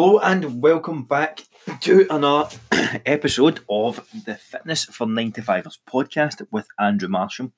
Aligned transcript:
Hello 0.00 0.20
and 0.20 0.62
welcome 0.62 1.02
back 1.02 1.44
to 1.80 2.06
another 2.08 2.56
episode 3.04 3.58
of 3.68 4.08
the 4.24 4.36
Fitness 4.36 4.84
for 4.84 5.08
95ers 5.08 5.78
podcast 5.90 6.46
with 6.52 6.68
Andrew 6.78 7.08
Marsham. 7.08 7.50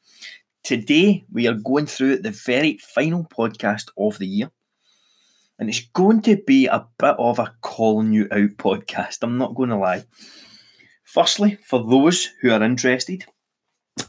Today 0.65 1.27
we 1.31 1.47
are 1.49 1.53
going 1.53 1.85
through 1.85 2.17
the 2.17 2.31
very 2.31 2.79
final 2.79 3.25
podcast 3.25 3.91
of 3.99 4.17
the 4.17 4.27
year. 4.27 4.51
And 5.59 5.69
it's 5.69 5.87
going 5.93 6.23
to 6.23 6.39
be 6.39 6.65
a 6.65 6.87
bit 6.99 7.15
of 7.19 7.39
a 7.39 7.53
calling 7.61 8.15
you 8.15 8.27
out 8.33 8.57
podcast, 8.57 9.19
I'm 9.21 9.37
not 9.37 9.55
going 9.55 9.69
to 9.69 9.77
lie. 9.77 10.05
Firstly, 11.05 11.59
for 11.63 11.85
those 11.85 12.31
who 12.41 12.53
are 12.53 12.63
interested, 12.63 13.27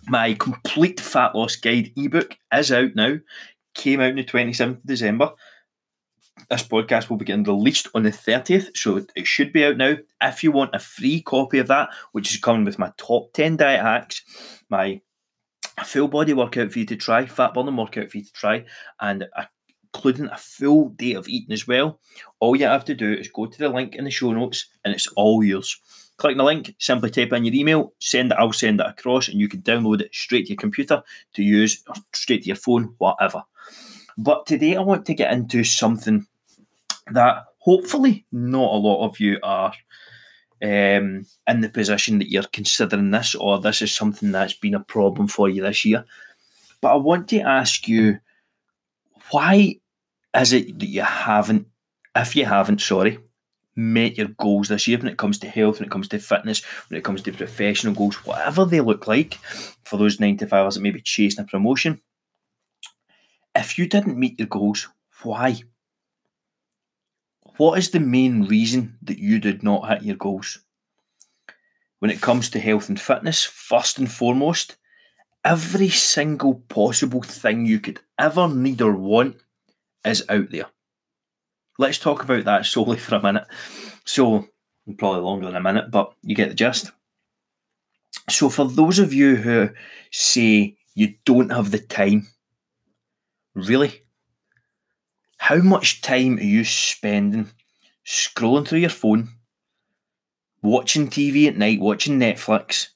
my 0.07 0.35
complete 0.35 1.01
fat 1.01 1.35
loss 1.35 1.57
guide 1.57 1.91
ebook 1.97 2.37
is 2.53 2.71
out 2.71 2.95
now. 2.95 3.17
Came 3.75 3.99
out 3.99 4.11
on 4.11 4.15
the 4.15 4.23
27th 4.23 4.77
of 4.77 4.85
December 4.85 5.33
this 6.51 6.63
podcast 6.63 7.09
will 7.09 7.15
be 7.15 7.23
getting 7.23 7.45
released 7.45 7.87
on 7.95 8.03
the 8.03 8.09
30th, 8.09 8.75
so 8.75 9.01
it 9.15 9.25
should 9.25 9.53
be 9.53 9.63
out 9.63 9.77
now. 9.77 9.95
If 10.21 10.43
you 10.43 10.51
want 10.51 10.75
a 10.75 10.79
free 10.79 11.21
copy 11.21 11.59
of 11.59 11.67
that, 11.67 11.89
which 12.11 12.33
is 12.33 12.41
coming 12.41 12.65
with 12.65 12.77
my 12.77 12.91
top 12.97 13.31
10 13.31 13.55
diet 13.55 13.81
hacks, 13.81 14.21
my 14.69 14.99
full 15.85 16.09
body 16.09 16.33
workout 16.33 16.73
for 16.73 16.79
you 16.79 16.85
to 16.87 16.97
try, 16.97 17.25
fat 17.25 17.53
burning 17.53 17.77
workout 17.77 18.11
for 18.11 18.17
you 18.17 18.25
to 18.25 18.33
try, 18.33 18.65
and 18.99 19.25
including 19.93 20.25
a 20.25 20.37
full 20.37 20.89
day 20.89 21.13
of 21.13 21.29
eating 21.29 21.53
as 21.53 21.67
well, 21.67 22.01
all 22.41 22.57
you 22.57 22.65
have 22.65 22.83
to 22.85 22.95
do 22.95 23.13
is 23.13 23.29
go 23.29 23.45
to 23.45 23.57
the 23.57 23.69
link 23.69 23.95
in 23.95 24.03
the 24.03 24.11
show 24.11 24.33
notes 24.33 24.65
and 24.83 24.93
it's 24.93 25.07
all 25.15 25.41
yours. 25.41 25.79
Click 26.17 26.35
the 26.35 26.43
link, 26.43 26.75
simply 26.79 27.09
type 27.09 27.31
in 27.31 27.45
your 27.45 27.55
email, 27.55 27.93
send 27.99 28.33
it, 28.33 28.37
I'll 28.37 28.51
send 28.51 28.81
it 28.81 28.85
across, 28.85 29.29
and 29.29 29.39
you 29.39 29.47
can 29.47 29.61
download 29.61 30.01
it 30.01 30.13
straight 30.13 30.47
to 30.47 30.49
your 30.49 30.57
computer 30.57 31.01
to 31.33 31.43
use, 31.43 31.81
or 31.87 31.95
straight 32.13 32.43
to 32.43 32.47
your 32.47 32.57
phone, 32.57 32.93
whatever. 32.97 33.41
But 34.17 34.45
today 34.45 34.75
I 34.75 34.81
want 34.81 35.05
to 35.05 35.13
get 35.13 35.31
into 35.31 35.63
something 35.63 36.27
that 37.13 37.45
hopefully 37.59 38.25
not 38.31 38.73
a 38.73 38.77
lot 38.77 39.05
of 39.05 39.19
you 39.19 39.39
are 39.43 39.73
um, 40.63 41.25
in 41.47 41.61
the 41.61 41.69
position 41.69 42.19
that 42.19 42.29
you're 42.29 42.43
considering 42.43 43.11
this, 43.11 43.35
or 43.35 43.59
this 43.59 43.81
is 43.81 43.93
something 43.93 44.31
that's 44.31 44.53
been 44.53 44.75
a 44.75 44.79
problem 44.79 45.27
for 45.27 45.49
you 45.49 45.61
this 45.63 45.85
year. 45.85 46.05
But 46.81 46.93
I 46.93 46.95
want 46.95 47.27
to 47.29 47.39
ask 47.39 47.87
you, 47.87 48.19
why 49.31 49.79
is 50.35 50.53
it 50.53 50.79
that 50.79 50.87
you 50.87 51.01
haven't, 51.01 51.67
if 52.15 52.35
you 52.35 52.45
haven't, 52.45 52.81
sorry, 52.81 53.19
met 53.75 54.17
your 54.17 54.27
goals 54.27 54.67
this 54.67 54.87
year 54.87 54.97
when 54.97 55.07
it 55.07 55.17
comes 55.17 55.39
to 55.39 55.49
health, 55.49 55.79
when 55.79 55.87
it 55.87 55.91
comes 55.91 56.07
to 56.09 56.19
fitness, 56.19 56.63
when 56.89 56.97
it 56.97 57.03
comes 57.03 57.21
to 57.23 57.31
professional 57.31 57.93
goals, 57.93 58.15
whatever 58.25 58.65
they 58.65 58.81
look 58.81 59.07
like 59.07 59.35
for 59.83 59.97
those 59.97 60.17
95ers 60.17 60.75
that 60.75 60.81
may 60.81 60.91
be 60.91 61.01
chasing 61.01 61.43
a 61.43 61.47
promotion? 61.47 62.01
If 63.55 63.77
you 63.77 63.87
didn't 63.87 64.17
meet 64.17 64.39
your 64.39 64.47
goals, 64.47 64.87
why? 65.23 65.61
What 67.57 67.77
is 67.77 67.91
the 67.91 67.99
main 67.99 68.43
reason 68.43 68.97
that 69.03 69.19
you 69.19 69.39
did 69.39 69.63
not 69.63 69.87
hit 69.89 70.03
your 70.03 70.15
goals? 70.15 70.59
When 71.99 72.11
it 72.11 72.21
comes 72.21 72.49
to 72.49 72.59
health 72.59 72.89
and 72.89 72.99
fitness, 72.99 73.43
first 73.43 73.99
and 73.99 74.11
foremost, 74.11 74.77
every 75.43 75.89
single 75.89 76.55
possible 76.55 77.21
thing 77.21 77.65
you 77.65 77.79
could 77.79 77.99
ever 78.17 78.47
need 78.47 78.81
or 78.81 78.95
want 78.95 79.37
is 80.05 80.23
out 80.29 80.49
there. 80.51 80.65
Let's 81.77 81.99
talk 81.99 82.23
about 82.23 82.45
that 82.45 82.65
solely 82.65 82.97
for 82.97 83.15
a 83.15 83.21
minute. 83.21 83.45
So, 84.05 84.47
probably 84.97 85.21
longer 85.21 85.45
than 85.47 85.55
a 85.55 85.61
minute, 85.61 85.91
but 85.91 86.13
you 86.23 86.35
get 86.35 86.49
the 86.49 86.55
gist. 86.55 86.91
So, 88.29 88.49
for 88.49 88.65
those 88.65 88.99
of 88.99 89.13
you 89.13 89.35
who 89.35 89.69
say 90.11 90.77
you 90.95 91.15
don't 91.25 91.51
have 91.51 91.71
the 91.71 91.79
time, 91.79 92.27
really, 93.55 94.03
how 95.41 95.57
much 95.57 96.01
time 96.01 96.37
are 96.37 96.43
you 96.43 96.63
spending 96.63 97.49
scrolling 98.05 98.67
through 98.67 98.77
your 98.77 98.91
phone, 98.91 99.27
watching 100.61 101.07
TV 101.07 101.47
at 101.47 101.57
night, 101.57 101.79
watching 101.79 102.19
Netflix, 102.19 102.89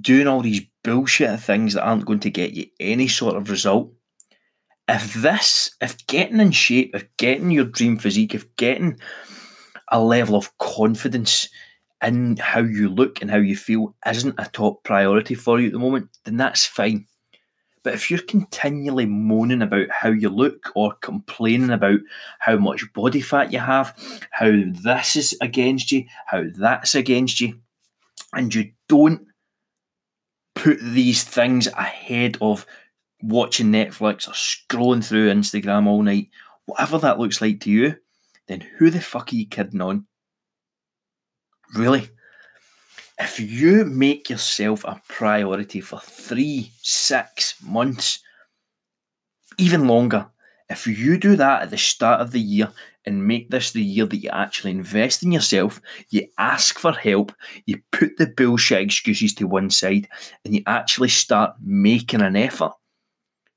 doing 0.00 0.26
all 0.26 0.40
these 0.40 0.62
bullshit 0.82 1.38
things 1.38 1.74
that 1.74 1.84
aren't 1.84 2.06
going 2.06 2.20
to 2.20 2.30
get 2.30 2.52
you 2.54 2.64
any 2.80 3.08
sort 3.08 3.36
of 3.36 3.50
result? 3.50 3.92
If 4.88 5.12
this, 5.12 5.76
if 5.82 6.06
getting 6.06 6.40
in 6.40 6.50
shape, 6.52 6.92
if 6.94 7.04
getting 7.18 7.50
your 7.50 7.66
dream 7.66 7.98
physique, 7.98 8.34
if 8.34 8.56
getting 8.56 8.98
a 9.88 10.02
level 10.02 10.36
of 10.36 10.56
confidence 10.56 11.46
in 12.02 12.38
how 12.38 12.60
you 12.60 12.88
look 12.88 13.20
and 13.20 13.30
how 13.30 13.36
you 13.36 13.54
feel 13.54 13.94
isn't 14.06 14.40
a 14.40 14.48
top 14.54 14.82
priority 14.82 15.34
for 15.34 15.60
you 15.60 15.66
at 15.66 15.72
the 15.74 15.78
moment, 15.78 16.08
then 16.24 16.38
that's 16.38 16.64
fine. 16.64 17.06
But 17.82 17.94
if 17.94 18.10
you're 18.10 18.20
continually 18.20 19.06
moaning 19.06 19.62
about 19.62 19.90
how 19.90 20.10
you 20.10 20.28
look 20.28 20.70
or 20.74 20.94
complaining 21.00 21.70
about 21.70 22.00
how 22.38 22.56
much 22.56 22.92
body 22.92 23.22
fat 23.22 23.52
you 23.52 23.58
have, 23.58 23.96
how 24.30 24.50
this 24.50 25.16
is 25.16 25.36
against 25.40 25.90
you, 25.90 26.04
how 26.26 26.44
that's 26.54 26.94
against 26.94 27.40
you, 27.40 27.58
and 28.34 28.54
you 28.54 28.72
don't 28.88 29.26
put 30.54 30.78
these 30.82 31.24
things 31.24 31.68
ahead 31.68 32.36
of 32.42 32.66
watching 33.22 33.72
Netflix 33.72 34.28
or 34.28 34.32
scrolling 34.32 35.04
through 35.04 35.32
Instagram 35.32 35.86
all 35.86 36.02
night, 36.02 36.28
whatever 36.66 36.98
that 36.98 37.18
looks 37.18 37.40
like 37.40 37.60
to 37.60 37.70
you, 37.70 37.96
then 38.46 38.60
who 38.60 38.90
the 38.90 39.00
fuck 39.00 39.32
are 39.32 39.36
you 39.36 39.46
kidding 39.46 39.80
on? 39.80 40.06
Really? 41.74 42.10
If 43.20 43.38
you 43.38 43.84
make 43.84 44.30
yourself 44.30 44.82
a 44.84 45.00
priority 45.06 45.80
for 45.80 46.00
three, 46.00 46.72
six 46.80 47.54
months, 47.62 48.20
even 49.58 49.86
longer, 49.86 50.26
if 50.70 50.86
you 50.86 51.18
do 51.18 51.36
that 51.36 51.62
at 51.62 51.70
the 51.70 51.76
start 51.76 52.20
of 52.20 52.30
the 52.30 52.40
year 52.40 52.72
and 53.04 53.26
make 53.26 53.50
this 53.50 53.72
the 53.72 53.82
year 53.82 54.06
that 54.06 54.16
you 54.16 54.30
actually 54.30 54.70
invest 54.70 55.22
in 55.22 55.32
yourself, 55.32 55.82
you 56.08 56.26
ask 56.38 56.78
for 56.78 56.92
help, 56.92 57.32
you 57.66 57.80
put 57.92 58.16
the 58.16 58.26
bullshit 58.26 58.80
excuses 58.80 59.34
to 59.34 59.46
one 59.46 59.68
side, 59.68 60.08
and 60.44 60.54
you 60.54 60.62
actually 60.66 61.08
start 61.08 61.54
making 61.60 62.22
an 62.22 62.36
effort, 62.36 62.72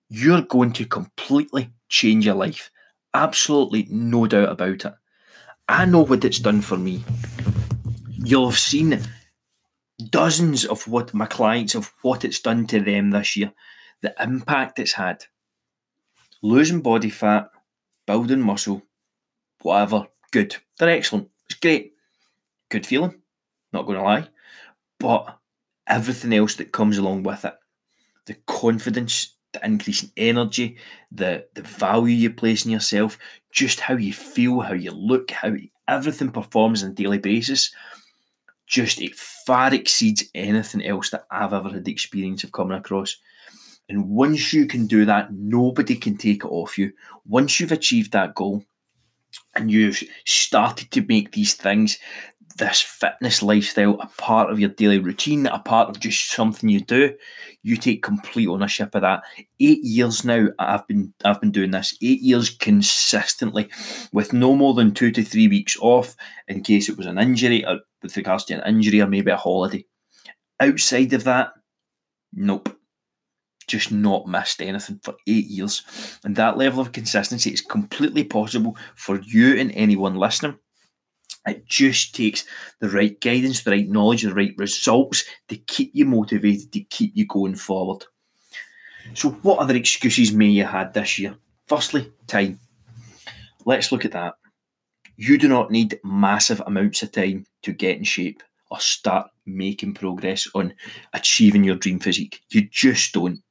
you're 0.09 0.41
going 0.41 0.73
to 0.73 0.85
completely 0.85 1.69
change 1.87 2.25
your 2.25 2.35
life. 2.35 2.69
Absolutely 3.13 3.87
no 3.89 4.27
doubt 4.27 4.49
about 4.49 4.85
it. 4.85 4.93
I 5.69 5.85
know 5.85 6.01
what 6.01 6.25
it's 6.25 6.39
done 6.39 6.61
for 6.61 6.77
me. 6.77 7.03
You'll 8.09 8.49
have 8.49 8.59
seen 8.59 8.91
dozens 10.09 10.65
of 10.65 10.87
what 10.87 11.13
my 11.13 11.25
clients 11.25 11.75
of 11.75 11.93
what 12.01 12.25
it's 12.25 12.39
done 12.39 12.67
to 12.67 12.79
them 12.79 13.11
this 13.11 13.35
year, 13.35 13.51
the 14.01 14.13
impact 14.19 14.79
it's 14.79 14.93
had. 14.93 15.25
Losing 16.41 16.81
body 16.81 17.09
fat, 17.09 17.49
building 18.05 18.41
muscle, 18.41 18.81
whatever, 19.61 20.07
good. 20.31 20.55
They're 20.77 20.89
excellent. 20.89 21.29
It's 21.45 21.59
great. 21.59 21.93
Good 22.69 22.85
feeling, 22.85 23.21
not 23.71 23.85
going 23.85 23.97
to 23.97 24.03
lie. 24.03 24.27
But 24.99 25.37
everything 25.87 26.33
else 26.33 26.55
that 26.55 26.71
comes 26.71 26.97
along 26.97 27.23
with 27.23 27.45
it 27.45 27.55
the 28.25 28.35
confidence, 28.47 29.35
the 29.51 29.65
increase 29.65 30.03
in 30.03 30.11
energy, 30.15 30.77
the, 31.11 31.45
the 31.55 31.61
value 31.61 32.15
you 32.15 32.31
place 32.31 32.63
in 32.63 32.71
yourself, 32.71 33.19
just 33.51 33.81
how 33.81 33.95
you 33.95 34.13
feel, 34.13 34.61
how 34.61 34.73
you 34.73 34.91
look, 34.91 35.29
how 35.31 35.53
everything 35.89 36.31
performs 36.31 36.83
on 36.83 36.91
a 36.91 36.93
daily 36.93 37.17
basis 37.17 37.73
just 38.73 38.99
it 38.99 39.13
far 39.13 39.71
exceeds 39.71 40.23
anything 40.33 40.83
else 40.83 41.11
that 41.11 41.27
I've 41.29 41.53
ever 41.53 41.69
had 41.69 41.85
the 41.85 41.91
experience 41.91 42.43
of 42.43 42.51
coming 42.51 42.75
across. 42.75 43.17
And 43.87 44.09
once 44.09 44.51
you 44.51 44.65
can 44.65 44.87
do 44.87 45.05
that, 45.05 45.31
nobody 45.31 45.95
can 45.95 46.17
take 46.17 46.43
it 46.43 46.47
off 46.47 46.79
you. 46.79 46.91
Once 47.27 47.59
you've 47.59 47.71
achieved 47.71 48.13
that 48.13 48.33
goal 48.33 48.63
and 49.55 49.69
you've 49.69 50.01
started 50.25 50.89
to 50.89 51.05
make 51.07 51.33
these 51.33 51.53
things, 51.53 51.99
this 52.57 52.81
fitness 52.81 53.43
lifestyle, 53.43 53.99
a 53.99 54.07
part 54.17 54.49
of 54.49 54.59
your 54.59 54.69
daily 54.69 54.97
routine, 54.97 55.45
a 55.45 55.59
part 55.59 55.89
of 55.89 55.99
just 55.99 56.31
something 56.31 56.67
you 56.67 56.79
do, 56.79 57.15
you 57.61 57.77
take 57.77 58.01
complete 58.01 58.47
ownership 58.47 58.95
of 58.95 59.01
that. 59.01 59.21
Eight 59.59 59.83
years 59.83 60.25
now, 60.25 60.47
I've 60.57 60.87
been 60.87 61.13
I've 61.23 61.41
been 61.41 61.51
doing 61.51 61.71
this. 61.71 61.95
Eight 62.01 62.21
years 62.21 62.49
consistently, 62.49 63.69
with 64.11 64.33
no 64.33 64.55
more 64.55 64.73
than 64.73 64.95
two 64.95 65.11
to 65.11 65.23
three 65.23 65.47
weeks 65.47 65.77
off 65.79 66.15
in 66.47 66.63
case 66.63 66.89
it 66.89 66.97
was 66.97 67.05
an 67.05 67.19
injury 67.19 67.63
or 67.65 67.79
with 68.03 68.17
regards 68.17 68.45
to 68.45 68.53
an 68.53 68.75
injury 68.75 69.01
or 69.01 69.07
maybe 69.07 69.31
a 69.31 69.37
holiday. 69.37 69.85
Outside 70.59 71.13
of 71.13 71.23
that, 71.23 71.53
nope. 72.33 72.77
Just 73.67 73.91
not 73.91 74.27
missed 74.27 74.61
anything 74.61 74.99
for 75.03 75.15
eight 75.25 75.45
years. 75.45 76.19
And 76.23 76.35
that 76.35 76.57
level 76.57 76.81
of 76.81 76.91
consistency 76.91 77.51
is 77.51 77.61
completely 77.61 78.23
possible 78.23 78.77
for 78.95 79.19
you 79.21 79.55
and 79.55 79.71
anyone 79.73 80.15
listening. 80.15 80.59
It 81.47 81.65
just 81.65 82.15
takes 82.15 82.45
the 82.79 82.89
right 82.89 83.19
guidance, 83.19 83.63
the 83.63 83.71
right 83.71 83.89
knowledge, 83.89 84.23
the 84.23 84.33
right 84.33 84.53
results 84.57 85.25
to 85.49 85.57
keep 85.57 85.91
you 85.93 86.05
motivated, 86.05 86.71
to 86.73 86.81
keep 86.81 87.11
you 87.15 87.25
going 87.25 87.55
forward. 87.55 88.05
So, 89.13 89.31
what 89.41 89.59
other 89.59 89.75
excuses 89.75 90.31
may 90.31 90.47
you 90.47 90.63
had 90.63 90.93
this 90.93 91.19
year? 91.19 91.35
Firstly, 91.67 92.11
time. 92.27 92.59
Let's 93.65 93.91
look 93.91 94.05
at 94.05 94.13
that. 94.13 94.35
You 95.15 95.37
do 95.37 95.47
not 95.47 95.71
need 95.71 95.99
massive 96.03 96.61
amounts 96.65 97.03
of 97.03 97.11
time 97.11 97.45
to 97.63 97.71
get 97.71 97.97
in 97.97 98.03
shape 98.03 98.41
or 98.71 98.79
start 98.79 99.29
making 99.45 99.93
progress 99.93 100.47
on 100.55 100.73
achieving 101.13 101.63
your 101.63 101.75
dream 101.75 101.99
physique. 101.99 102.41
You 102.49 102.67
just 102.69 103.13
don't. 103.13 103.41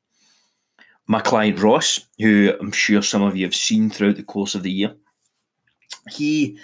My 1.07 1.21
client 1.21 1.61
Ross, 1.61 2.01
who 2.19 2.53
I'm 2.61 2.73
sure 2.73 3.03
some 3.03 3.23
of 3.23 3.37
you 3.37 3.45
have 3.45 3.55
seen 3.55 3.91
throughout 3.91 4.17
the 4.17 4.23
course 4.23 4.55
of 4.55 4.63
the 4.63 4.71
year, 4.71 4.95
he 6.11 6.59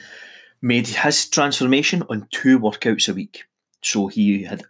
made 0.63 0.87
his 0.87 1.29
transformation 1.29 2.03
on 2.09 2.27
two 2.31 2.59
workouts 2.59 3.09
a 3.09 3.15
week. 3.15 3.45
So 3.83 4.09
he 4.09 4.43
had 4.43 4.65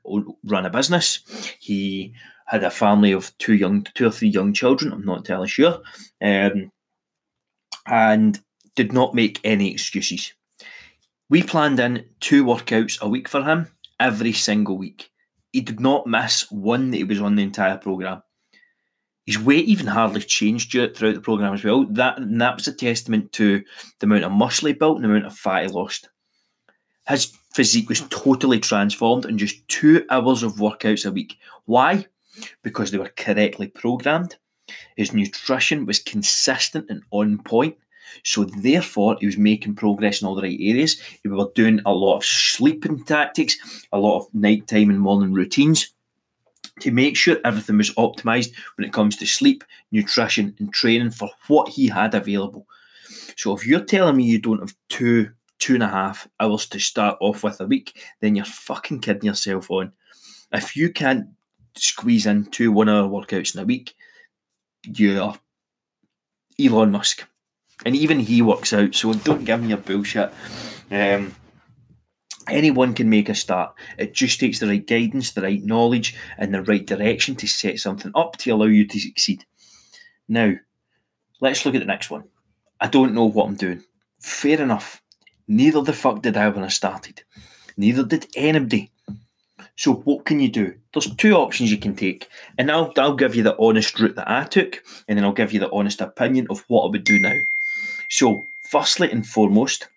run 0.45 0.67
a 0.67 0.71
business. 0.71 1.21
He 1.61 2.13
had 2.47 2.65
a 2.65 2.71
family 2.71 3.13
of 3.13 3.37
two 3.39 3.55
young, 3.55 3.87
two 3.95 4.07
or 4.07 4.11
three 4.11 4.29
young 4.29 4.53
children. 4.53 4.93
I'm 4.93 5.05
not 5.05 5.19
entirely 5.19 5.49
sure, 5.49 5.81
um, 6.21 6.71
and 7.87 8.39
did 8.79 8.93
not 8.93 9.13
make 9.13 9.41
any 9.43 9.73
excuses. 9.73 10.33
We 11.29 11.43
planned 11.43 11.81
in 11.81 12.05
two 12.21 12.45
workouts 12.45 13.01
a 13.01 13.09
week 13.09 13.29
for 13.29 13.43
him 13.43 13.67
every 13.99 14.33
single 14.33 14.79
week. 14.79 15.11
He 15.53 15.63
did 15.63 15.81
not 15.81 16.07
miss 16.07 16.49
one 16.53 16.93
that 16.93 16.99
he 16.99 17.05
was 17.05 17.21
on 17.21 17.35
the 17.35 17.43
entire 17.43 17.77
program. 17.77 18.23
His 19.27 19.37
weight 19.37 19.65
even 19.65 19.89
hardly 19.89 20.21
changed 20.21 20.71
throughout 20.71 20.95
the 21.17 21.21
program 21.21 21.55
as 21.55 21.65
well. 21.65 21.87
That 21.87 22.19
that 22.21 22.55
was 22.55 22.69
a 22.69 22.73
testament 22.73 23.33
to 23.33 23.65
the 23.99 24.07
amount 24.07 24.23
of 24.23 24.31
muscle 24.31 24.69
he 24.69 24.75
built 24.75 24.97
and 24.97 25.05
the 25.05 25.09
amount 25.09 25.27
of 25.27 25.37
fat 25.37 25.65
he 25.65 25.69
lost. 25.69 26.09
His 27.09 27.37
physique 27.53 27.89
was 27.89 28.03
totally 28.11 28.61
transformed 28.61 29.25
in 29.25 29.39
just 29.39 29.67
two 29.67 30.07
hours 30.09 30.45
of 30.45 30.55
workouts 30.55 31.05
a 31.05 31.11
week. 31.11 31.37
Why? 31.65 32.07
Because 32.63 32.93
they 32.93 32.99
were 32.99 33.13
correctly 33.17 33.67
programmed. 33.67 34.37
His 34.97 35.13
nutrition 35.13 35.85
was 35.85 35.99
consistent 35.99 36.87
and 36.89 37.03
on 37.11 37.39
point. 37.39 37.77
So 38.25 38.45
therefore, 38.45 39.17
he 39.21 39.27
was 39.27 39.39
making 39.39 39.75
progress 39.77 40.21
in 40.21 40.29
all 40.29 40.35
the 40.35 40.43
right 40.43 40.59
areas. 40.61 41.01
He 41.23 41.29
was 41.29 41.51
doing 41.55 41.81
a 41.87 41.93
lot 41.93 42.17
of 42.17 42.25
sleeping 42.25 43.05
tactics, 43.05 43.87
a 43.93 43.99
lot 43.99 44.19
of 44.19 44.35
nighttime 44.35 44.91
and 44.91 45.01
morning 45.01 45.33
routines 45.33 45.93
to 46.81 46.91
make 46.91 47.17
sure 47.17 47.39
everything 47.45 47.77
was 47.77 47.95
optimized 47.95 48.53
when 48.77 48.87
it 48.87 48.93
comes 48.93 49.17
to 49.17 49.27
sleep, 49.27 49.65
nutrition, 49.91 50.55
and 50.59 50.73
training 50.73 51.11
for 51.11 51.31
what 51.49 51.69
he 51.69 51.89
had 51.89 52.15
available. 52.15 52.67
So 53.37 53.55
if 53.57 53.67
you're 53.67 53.81
telling 53.81 54.17
me 54.17 54.25
you 54.25 54.39
don't 54.39 54.61
have 54.61 54.75
two, 54.89 55.31
two 55.59 55.75
and 55.75 55.83
a 55.83 55.89
half 55.89 56.29
hours 56.41 56.67
to 56.67 56.79
start 56.79 57.19
off 57.21 57.43
with 57.43 57.61
a 57.61 57.67
week, 57.67 58.01
then 58.21 58.35
you're 58.35 58.45
fucking 58.45 59.01
kidding 59.01 59.25
yourself 59.27 59.71
on. 59.71 59.93
If 60.53 60.77
you 60.77 60.91
can't 60.91 61.27
squeeze 61.77 62.27
in 62.27 62.47
two 62.47 62.73
one 62.73 62.89
hour 62.89 63.09
workouts 63.09 63.55
in 63.55 63.61
a 63.61 63.65
week, 63.65 63.95
you're 64.85 65.35
Elon 66.61 66.91
Musk. 66.91 67.28
And 67.85 67.95
even 67.95 68.19
he 68.21 68.43
works 68.43 68.73
out, 68.73 68.95
so 68.95 69.13
don't 69.15 69.45
give 69.45 69.63
me 69.63 69.69
your 69.69 69.79
bullshit. 69.79 70.33
Um, 70.91 71.35
anyone 72.49 72.95
can 72.95 73.09
make 73.09 73.29
a 73.29 73.35
start. 73.35 73.75
It 73.97 74.15
just 74.15 74.41
takes 74.41 74.59
the 74.59 74.67
right 74.67 74.85
guidance, 74.85 75.33
the 75.33 75.43
right 75.43 75.63
knowledge, 75.63 76.17
and 76.37 76.53
the 76.53 76.63
right 76.63 76.85
direction 76.85 77.37
to 77.37 77.47
set 77.47 77.79
something 77.79 78.13
up 78.15 78.37
to 78.39 78.51
allow 78.51 78.67
you 78.67 78.87
to 78.87 78.99
succeed. 78.99 79.45
Now, 80.29 80.55
let's 81.41 81.65
look 81.65 81.75
at 81.75 81.81
the 81.81 81.85
next 81.85 82.11
one. 82.11 82.25
I 82.81 82.89
don't 82.89 83.15
know 83.15 83.25
what 83.25 83.47
I'm 83.47 83.57
doing. 83.57 83.85
Fair 84.21 84.61
enough. 84.61 85.03
Neither 85.47 85.83
the 85.83 85.93
fuck 85.93 86.23
did 86.23 86.37
I 86.37 86.49
when 86.49 86.65
I 86.65 86.69
started. 86.69 87.23
Neither 87.77 88.05
did 88.05 88.27
anybody. 88.35 88.91
So 89.77 89.95
what 89.95 90.25
can 90.25 90.41
you 90.41 90.49
do? 90.49 90.75
There's 90.93 91.15
two 91.15 91.35
options 91.35 91.71
you 91.71 91.79
can 91.79 91.95
take, 91.95 92.29
and 92.59 92.69
I'll 92.71 92.93
I'll 92.97 93.15
give 93.15 93.37
you 93.37 93.45
the 93.45 93.57
honest 93.59 93.99
route 94.01 94.17
that 94.17 94.29
I 94.29 94.43
took, 94.43 94.83
and 95.07 95.17
then 95.17 95.25
I'll 95.25 95.33
give 95.33 95.53
you 95.53 95.61
the 95.61 95.71
honest 95.71 96.01
opinion 96.01 96.49
of 96.51 96.65
what 96.67 96.85
I 96.85 96.91
would 96.91 97.05
do 97.05 97.21
now. 97.21 97.39
So, 98.09 98.47
firstly 98.63 99.11
and 99.11 99.27
foremost, 99.27 99.89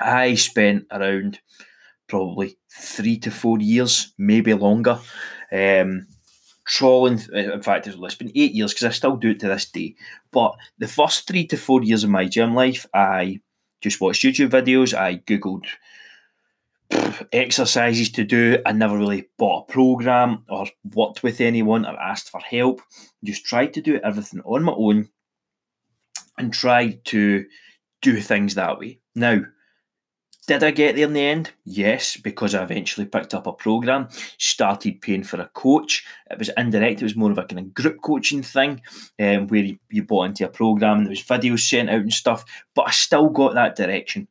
I 0.00 0.34
spent 0.34 0.86
around 0.90 1.40
probably 2.08 2.56
three 2.70 3.18
to 3.18 3.30
four 3.30 3.58
years, 3.58 4.12
maybe 4.18 4.54
longer, 4.54 4.98
um, 5.52 6.06
trawling. 6.66 7.20
In 7.32 7.62
fact, 7.62 7.86
it's 7.86 8.14
been 8.14 8.32
eight 8.34 8.52
years 8.52 8.72
because 8.72 8.86
I 8.86 8.90
still 8.90 9.16
do 9.16 9.30
it 9.30 9.40
to 9.40 9.48
this 9.48 9.66
day. 9.66 9.94
But 10.32 10.56
the 10.78 10.88
first 10.88 11.26
three 11.26 11.46
to 11.48 11.56
four 11.56 11.82
years 11.82 12.04
of 12.04 12.10
my 12.10 12.26
gym 12.26 12.54
life, 12.54 12.86
I 12.94 13.40
just 13.80 14.00
watched 14.00 14.24
YouTube 14.24 14.50
videos. 14.50 14.94
I 14.94 15.16
googled 15.16 15.66
exercises 17.32 18.10
to 18.12 18.24
do. 18.24 18.58
I 18.64 18.72
never 18.72 18.96
really 18.96 19.28
bought 19.38 19.68
a 19.68 19.72
program 19.72 20.44
or 20.48 20.66
worked 20.94 21.22
with 21.22 21.40
anyone 21.40 21.84
or 21.84 21.98
asked 22.00 22.30
for 22.30 22.40
help. 22.40 22.80
Just 23.22 23.44
tried 23.44 23.74
to 23.74 23.80
do 23.80 24.00
everything 24.02 24.40
on 24.44 24.64
my 24.64 24.72
own 24.72 25.08
and 26.40 26.52
tried 26.52 27.04
to 27.06 27.44
do 28.02 28.20
things 28.20 28.54
that 28.54 28.78
way. 28.78 29.00
Now, 29.14 29.42
did 30.46 30.64
I 30.64 30.72
get 30.72 30.96
there 30.96 31.04
in 31.04 31.12
the 31.12 31.20
end? 31.20 31.52
Yes, 31.64 32.16
because 32.16 32.54
I 32.54 32.62
eventually 32.64 33.06
picked 33.06 33.34
up 33.34 33.46
a 33.46 33.52
program, 33.52 34.08
started 34.38 35.00
paying 35.00 35.22
for 35.22 35.40
a 35.40 35.50
coach. 35.54 36.04
It 36.30 36.38
was 36.38 36.50
indirect, 36.56 37.00
it 37.00 37.04
was 37.04 37.14
more 37.14 37.30
of 37.30 37.38
a 37.38 37.44
kind 37.44 37.60
of 37.60 37.74
group 37.74 38.00
coaching 38.02 38.42
thing 38.42 38.80
um, 39.20 39.46
where 39.46 39.62
you, 39.62 39.78
you 39.90 40.02
bought 40.02 40.24
into 40.24 40.46
a 40.46 40.48
program 40.48 40.98
and 40.98 41.06
there 41.06 41.10
was 41.10 41.22
videos 41.22 41.60
sent 41.60 41.90
out 41.90 42.00
and 42.00 42.12
stuff, 42.12 42.44
but 42.74 42.88
I 42.88 42.90
still 42.90 43.28
got 43.28 43.54
that 43.54 43.76
direction. 43.76 44.26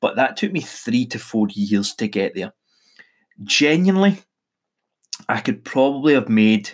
But 0.00 0.16
that 0.16 0.36
took 0.36 0.52
me 0.52 0.60
three 0.60 1.04
to 1.06 1.18
four 1.18 1.48
years 1.50 1.92
to 1.96 2.06
get 2.06 2.34
there. 2.34 2.54
Genuinely, 3.42 4.22
I 5.28 5.40
could 5.40 5.64
probably 5.64 6.14
have 6.14 6.28
made 6.28 6.70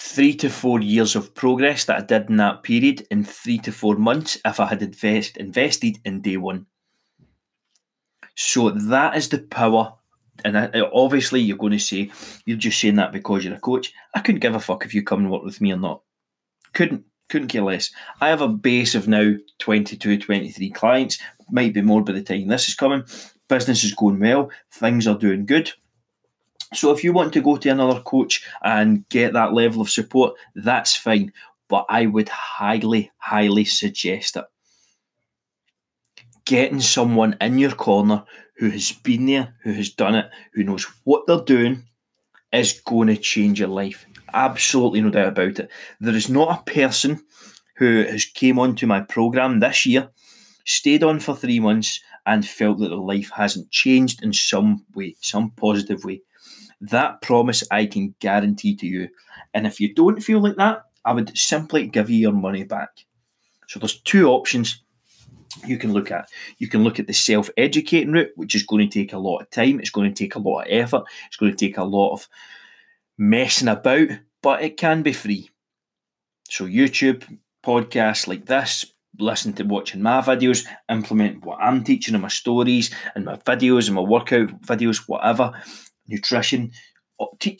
three 0.00 0.34
to 0.34 0.48
four 0.48 0.80
years 0.80 1.14
of 1.14 1.34
progress 1.34 1.84
that 1.84 1.98
I 1.98 2.00
did 2.00 2.30
in 2.30 2.36
that 2.38 2.62
period 2.62 3.06
in 3.10 3.22
three 3.22 3.58
to 3.58 3.70
four 3.70 3.96
months 3.96 4.38
if 4.46 4.58
I 4.58 4.66
had 4.66 4.80
invest, 4.80 5.36
invested 5.36 5.98
in 6.06 6.22
day 6.22 6.38
one. 6.38 6.64
So 8.34 8.70
that 8.70 9.14
is 9.14 9.28
the 9.28 9.38
power. 9.38 9.92
And 10.42 10.56
obviously, 10.94 11.42
you're 11.42 11.58
going 11.58 11.72
to 11.72 11.78
say, 11.78 12.10
you're 12.46 12.56
just 12.56 12.80
saying 12.80 12.96
that 12.96 13.12
because 13.12 13.44
you're 13.44 13.54
a 13.54 13.60
coach. 13.60 13.92
I 14.14 14.20
couldn't 14.20 14.40
give 14.40 14.54
a 14.54 14.60
fuck 14.60 14.86
if 14.86 14.94
you 14.94 15.02
come 15.02 15.20
and 15.20 15.30
work 15.30 15.44
with 15.44 15.60
me 15.60 15.72
or 15.72 15.76
not. 15.76 16.02
Couldn't. 16.72 17.04
Couldn't 17.28 17.48
care 17.48 17.62
less. 17.62 17.90
I 18.20 18.28
have 18.30 18.40
a 18.40 18.48
base 18.48 18.96
of 18.96 19.06
now 19.06 19.34
22, 19.60 20.18
23 20.18 20.70
clients 20.70 21.18
might 21.50 21.74
be 21.74 21.82
more 21.82 22.02
by 22.02 22.12
the 22.12 22.22
time 22.22 22.48
this 22.48 22.68
is 22.68 22.74
coming. 22.74 23.04
Business 23.48 23.84
is 23.84 23.94
going 23.94 24.18
well, 24.18 24.50
things 24.72 25.06
are 25.06 25.16
doing 25.16 25.46
good. 25.46 25.70
So 26.72 26.92
if 26.92 27.02
you 27.02 27.12
want 27.12 27.32
to 27.32 27.40
go 27.40 27.56
to 27.56 27.68
another 27.68 28.00
coach 28.00 28.46
and 28.62 29.08
get 29.08 29.32
that 29.32 29.52
level 29.52 29.80
of 29.82 29.90
support, 29.90 30.34
that's 30.54 30.94
fine. 30.94 31.32
But 31.68 31.86
I 31.88 32.06
would 32.06 32.28
highly, 32.28 33.10
highly 33.18 33.64
suggest 33.64 34.36
it. 34.36 34.44
Getting 36.44 36.80
someone 36.80 37.36
in 37.40 37.58
your 37.58 37.72
corner 37.72 38.24
who 38.56 38.70
has 38.70 38.92
been 38.92 39.26
there, 39.26 39.54
who 39.62 39.72
has 39.72 39.90
done 39.90 40.14
it, 40.14 40.30
who 40.52 40.64
knows 40.64 40.84
what 41.04 41.26
they're 41.26 41.40
doing, 41.40 41.84
is 42.52 42.80
going 42.84 43.08
to 43.08 43.16
change 43.16 43.60
your 43.60 43.68
life. 43.68 44.06
Absolutely 44.32 45.00
no 45.00 45.10
doubt 45.10 45.28
about 45.28 45.58
it. 45.58 45.70
There 46.00 46.14
is 46.14 46.28
not 46.28 46.60
a 46.60 46.72
person 46.72 47.24
who 47.76 48.04
has 48.04 48.24
came 48.24 48.58
onto 48.58 48.86
my 48.86 49.00
program 49.00 49.60
this 49.60 49.86
year 49.86 50.10
stayed 50.64 51.02
on 51.02 51.18
for 51.18 51.34
three 51.34 51.58
months, 51.60 52.00
and 52.26 52.46
felt 52.46 52.78
that 52.78 52.88
their 52.88 52.98
life 52.98 53.30
hasn't 53.34 53.70
changed 53.70 54.22
in 54.22 54.32
some 54.32 54.84
way, 54.94 55.16
some 55.20 55.50
positive 55.52 56.04
way. 56.04 56.20
That 56.80 57.20
promise 57.22 57.62
I 57.70 57.86
can 57.86 58.14
guarantee 58.20 58.76
to 58.76 58.86
you. 58.86 59.08
And 59.52 59.66
if 59.66 59.80
you 59.80 59.94
don't 59.94 60.20
feel 60.20 60.40
like 60.40 60.56
that, 60.56 60.86
I 61.04 61.12
would 61.12 61.36
simply 61.36 61.86
give 61.86 62.10
you 62.10 62.18
your 62.18 62.32
money 62.32 62.64
back. 62.64 63.04
So 63.68 63.78
there's 63.78 64.00
two 64.00 64.28
options 64.28 64.82
you 65.66 65.78
can 65.78 65.92
look 65.92 66.10
at. 66.10 66.28
You 66.58 66.68
can 66.68 66.84
look 66.84 66.98
at 66.98 67.06
the 67.06 67.12
self 67.12 67.50
educating 67.56 68.12
route, 68.12 68.32
which 68.36 68.54
is 68.54 68.62
going 68.62 68.88
to 68.88 68.98
take 68.98 69.12
a 69.12 69.18
lot 69.18 69.40
of 69.40 69.50
time, 69.50 69.80
it's 69.80 69.90
going 69.90 70.12
to 70.12 70.24
take 70.24 70.34
a 70.34 70.38
lot 70.38 70.62
of 70.62 70.66
effort, 70.70 71.04
it's 71.26 71.36
going 71.36 71.52
to 71.52 71.66
take 71.66 71.78
a 71.78 71.84
lot 71.84 72.12
of 72.12 72.28
messing 73.18 73.68
about, 73.68 74.08
but 74.42 74.62
it 74.62 74.76
can 74.76 75.02
be 75.02 75.12
free. 75.12 75.50
So, 76.48 76.66
YouTube, 76.66 77.24
podcasts 77.64 78.26
like 78.26 78.46
this, 78.46 78.86
listen 79.18 79.52
to 79.54 79.64
watching 79.64 80.02
my 80.02 80.20
videos, 80.20 80.66
implement 80.88 81.44
what 81.44 81.60
I'm 81.60 81.84
teaching 81.84 82.14
in 82.14 82.20
my 82.20 82.28
stories 82.28 82.92
and 83.14 83.24
my 83.24 83.36
videos 83.36 83.86
and 83.86 83.96
my 83.96 84.02
workout 84.02 84.62
videos, 84.62 85.08
whatever, 85.08 85.52
nutrition, 86.10 86.72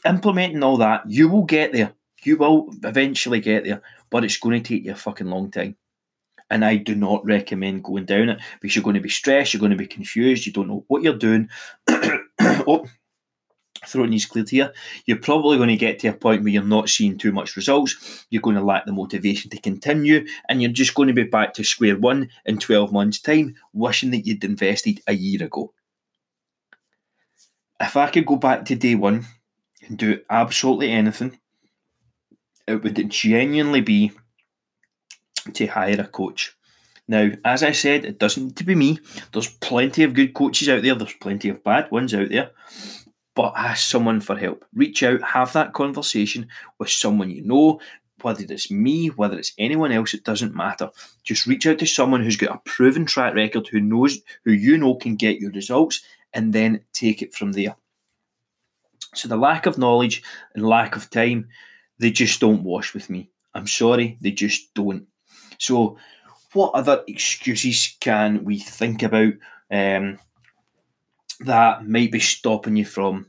implementing 0.05 0.63
all 0.63 0.77
that, 0.79 1.09
you 1.09 1.29
will 1.29 1.45
get 1.45 1.73
there. 1.73 1.93
You 2.23 2.37
will 2.37 2.71
eventually 2.85 3.41
get 3.41 3.65
there, 3.65 3.83
but 4.11 4.25
it's 4.25 4.37
going 4.37 4.63
to 4.63 4.69
take 4.69 4.85
you 4.85 4.93
a 4.93 4.97
fucking 4.97 5.29
long 5.29 5.51
time. 5.51 5.77
And 6.51 6.65
I 6.65 6.77
do 6.77 6.95
not 6.95 7.25
recommend 7.25 7.85
going 7.85 8.05
down 8.05 8.29
it 8.29 8.41
because 8.61 8.75
you're 8.75 8.83
going 8.83 8.95
to 8.95 9.01
be 9.01 9.09
stressed, 9.09 9.55
you're 9.55 9.61
going 9.61 9.71
to 9.71 9.79
be 9.79 9.87
confused, 9.87 10.45
you 10.45 10.53
don't 10.53 10.69
know 10.69 10.85
what 10.89 11.03
you're 11.03 11.17
doing. 11.17 11.49
oh, 11.89 12.87
throwing 13.87 14.11
these 14.11 14.27
cleared 14.27 14.51
here, 14.51 14.73
you're 15.07 15.17
probably 15.17 15.57
going 15.57 15.69
to 15.69 15.77
get 15.77 15.99
to 16.01 16.09
a 16.09 16.13
point 16.13 16.43
where 16.43 16.53
you're 16.53 16.63
not 16.63 16.89
seeing 16.89 17.17
too 17.17 17.33
much 17.33 17.57
results. 17.57 18.27
You're 18.31 18.43
going 18.43 18.57
to 18.57 18.63
lack 18.63 18.85
the 18.85 18.93
motivation 18.93 19.51
to 19.51 19.61
continue, 19.61 20.27
and 20.49 20.61
you're 20.61 20.73
just 20.73 20.95
going 20.95 21.09
to 21.09 21.15
be 21.15 21.25
back 21.25 21.55
to 21.55 21.65
square 21.65 21.97
one 21.97 22.29
in 22.45 22.59
12 22.59 22.93
months' 22.93 23.21
time, 23.21 23.55
wishing 23.73 24.11
that 24.11 24.27
you'd 24.27 24.45
invested 24.45 25.01
a 25.07 25.15
year 25.15 25.45
ago. 25.45 25.73
If 27.81 27.97
I 27.97 28.11
could 28.11 28.27
go 28.27 28.37
back 28.37 28.65
to 28.67 28.75
day 28.77 28.95
one 28.95 29.27
and 29.87 29.97
do 29.97 30.21
absolutely 30.29 30.93
anything, 30.93 31.39
it 32.67 32.83
would 32.83 33.11
genuinely 33.11 33.81
be 33.81 34.13
to 35.55 35.67
hire 35.67 36.01
a 36.01 36.07
coach. 36.07 36.55
Now, 37.09 37.31
as 37.45 37.63
I 37.63 37.73
said, 37.73 38.05
it 38.05 38.19
doesn't 38.19 38.45
need 38.45 38.57
to 38.59 38.65
be 38.65 38.75
me. 38.75 38.99
There's 39.33 39.49
plenty 39.49 40.05
of 40.05 40.15
good 40.15 40.35
coaches 40.35 40.69
out 40.69 40.83
there, 40.83 40.95
there's 40.95 41.15
plenty 41.15 41.49
of 41.49 41.65
bad 41.65 41.91
ones 41.91 42.15
out 42.15 42.29
there 42.29 42.51
but 43.35 43.55
ask 43.57 43.89
someone 43.89 44.21
for 44.21 44.37
help. 44.37 44.65
Reach 44.75 45.03
out, 45.03 45.23
have 45.23 45.53
that 45.53 45.73
conversation 45.73 46.49
with 46.79 46.91
someone 46.91 47.31
you 47.31 47.43
know, 47.43 47.81
whether 48.23 48.45
it's 48.47 48.71
me, 48.71 49.09
whether 49.09 49.39
it's 49.39 49.55
anyone 49.59 49.93
else, 49.93 50.13
it 50.13 50.25
doesn't 50.25 50.55
matter. 50.55 50.91
Just 51.23 51.47
reach 51.47 51.67
out 51.67 51.79
to 51.79 51.87
someone 51.87 52.23
who's 52.23 52.37
got 52.37 52.55
a 52.55 52.61
proven 52.69 53.07
track 53.07 53.35
record, 53.35 53.67
who 53.69 53.81
knows, 53.81 54.21
who 54.45 54.53
you 54.53 54.77
know 54.77 54.95
can 54.95 55.17
get 55.17 55.41
you 55.41 55.51
results, 55.51 56.03
and 56.33 56.53
then 56.53 56.85
take 56.93 57.23
it 57.23 57.35
from 57.35 57.53
there. 57.53 57.77
So 59.15 59.29
the 59.29 59.37
lack 59.37 59.67
of 59.67 59.79
knowledge 59.79 60.23
and 60.55 60.67
lack 60.67 60.97
of 60.97 61.11
time, 61.11 61.49
they 61.99 62.11
just 62.11 62.41
don't 62.41 62.63
wash 62.63 62.95
with 62.95 63.11
me. 63.11 63.31
I'm 63.55 63.67
sorry, 63.67 64.17
they 64.21 64.31
just 64.31 64.73
don't. 64.75 65.07
So, 65.59 65.99
what 66.53 66.75
other 66.75 67.05
excuses 67.07 67.97
can 68.01 68.45
we 68.45 68.59
think 68.59 69.03
about 69.03 69.35
um, 69.71 70.19
that 71.41 71.87
might 71.87 72.11
be 72.11 72.21
stopping 72.21 72.77
you 72.77 72.85
from 72.85 73.27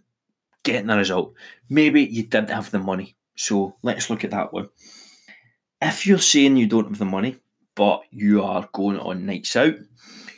getting 0.64 0.90
a 0.90 0.98
result? 0.98 1.34
Maybe 1.70 2.04
you 2.04 2.24
didn't 2.24 2.50
have 2.50 2.72
the 2.72 2.80
money. 2.80 3.16
So, 3.36 3.76
let's 3.82 4.10
look 4.10 4.24
at 4.24 4.32
that 4.32 4.54
one. 4.54 4.70
If 5.82 6.06
you're 6.06 6.20
saying 6.20 6.58
you 6.58 6.68
don't 6.68 6.88
have 6.88 7.00
the 7.00 7.06
money, 7.06 7.38
but 7.76 8.02
you 8.12 8.44
are 8.44 8.70
going 8.74 9.00
on 9.00 9.26
nights 9.26 9.56
out, 9.56 9.76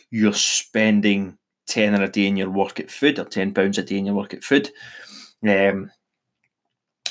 you're 0.09 0.33
spending 0.33 1.37
tenner 1.67 2.03
a 2.03 2.07
day 2.07 2.27
in 2.27 2.37
your 2.37 2.49
work 2.49 2.79
at 2.79 2.91
food 2.91 3.19
or 3.19 3.25
ten 3.25 3.53
pounds 3.53 3.77
a 3.77 3.83
day 3.83 3.97
in 3.97 4.05
your 4.05 4.15
work 4.15 4.33
at 4.33 4.43
food, 4.43 4.71
um, 5.47 5.91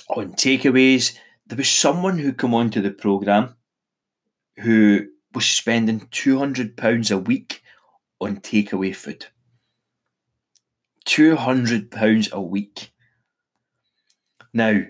on 0.08 0.32
takeaways. 0.32 1.16
There 1.46 1.58
was 1.58 1.68
someone 1.68 2.18
who 2.18 2.32
come 2.32 2.54
onto 2.54 2.80
the 2.80 2.90
program 2.90 3.56
who 4.58 5.06
was 5.34 5.46
spending 5.46 6.08
two 6.10 6.38
hundred 6.38 6.76
pounds 6.76 7.10
a 7.10 7.18
week 7.18 7.62
on 8.20 8.36
takeaway 8.38 8.94
food. 8.94 9.26
Two 11.04 11.36
hundred 11.36 11.90
pounds 11.90 12.28
a 12.32 12.40
week. 12.40 12.92
Now, 14.54 14.82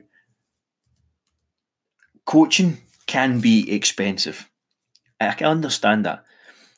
coaching 2.26 2.78
can 3.06 3.40
be 3.40 3.72
expensive. 3.72 4.50
I 5.20 5.32
can 5.32 5.46
understand 5.46 6.04
that. 6.04 6.24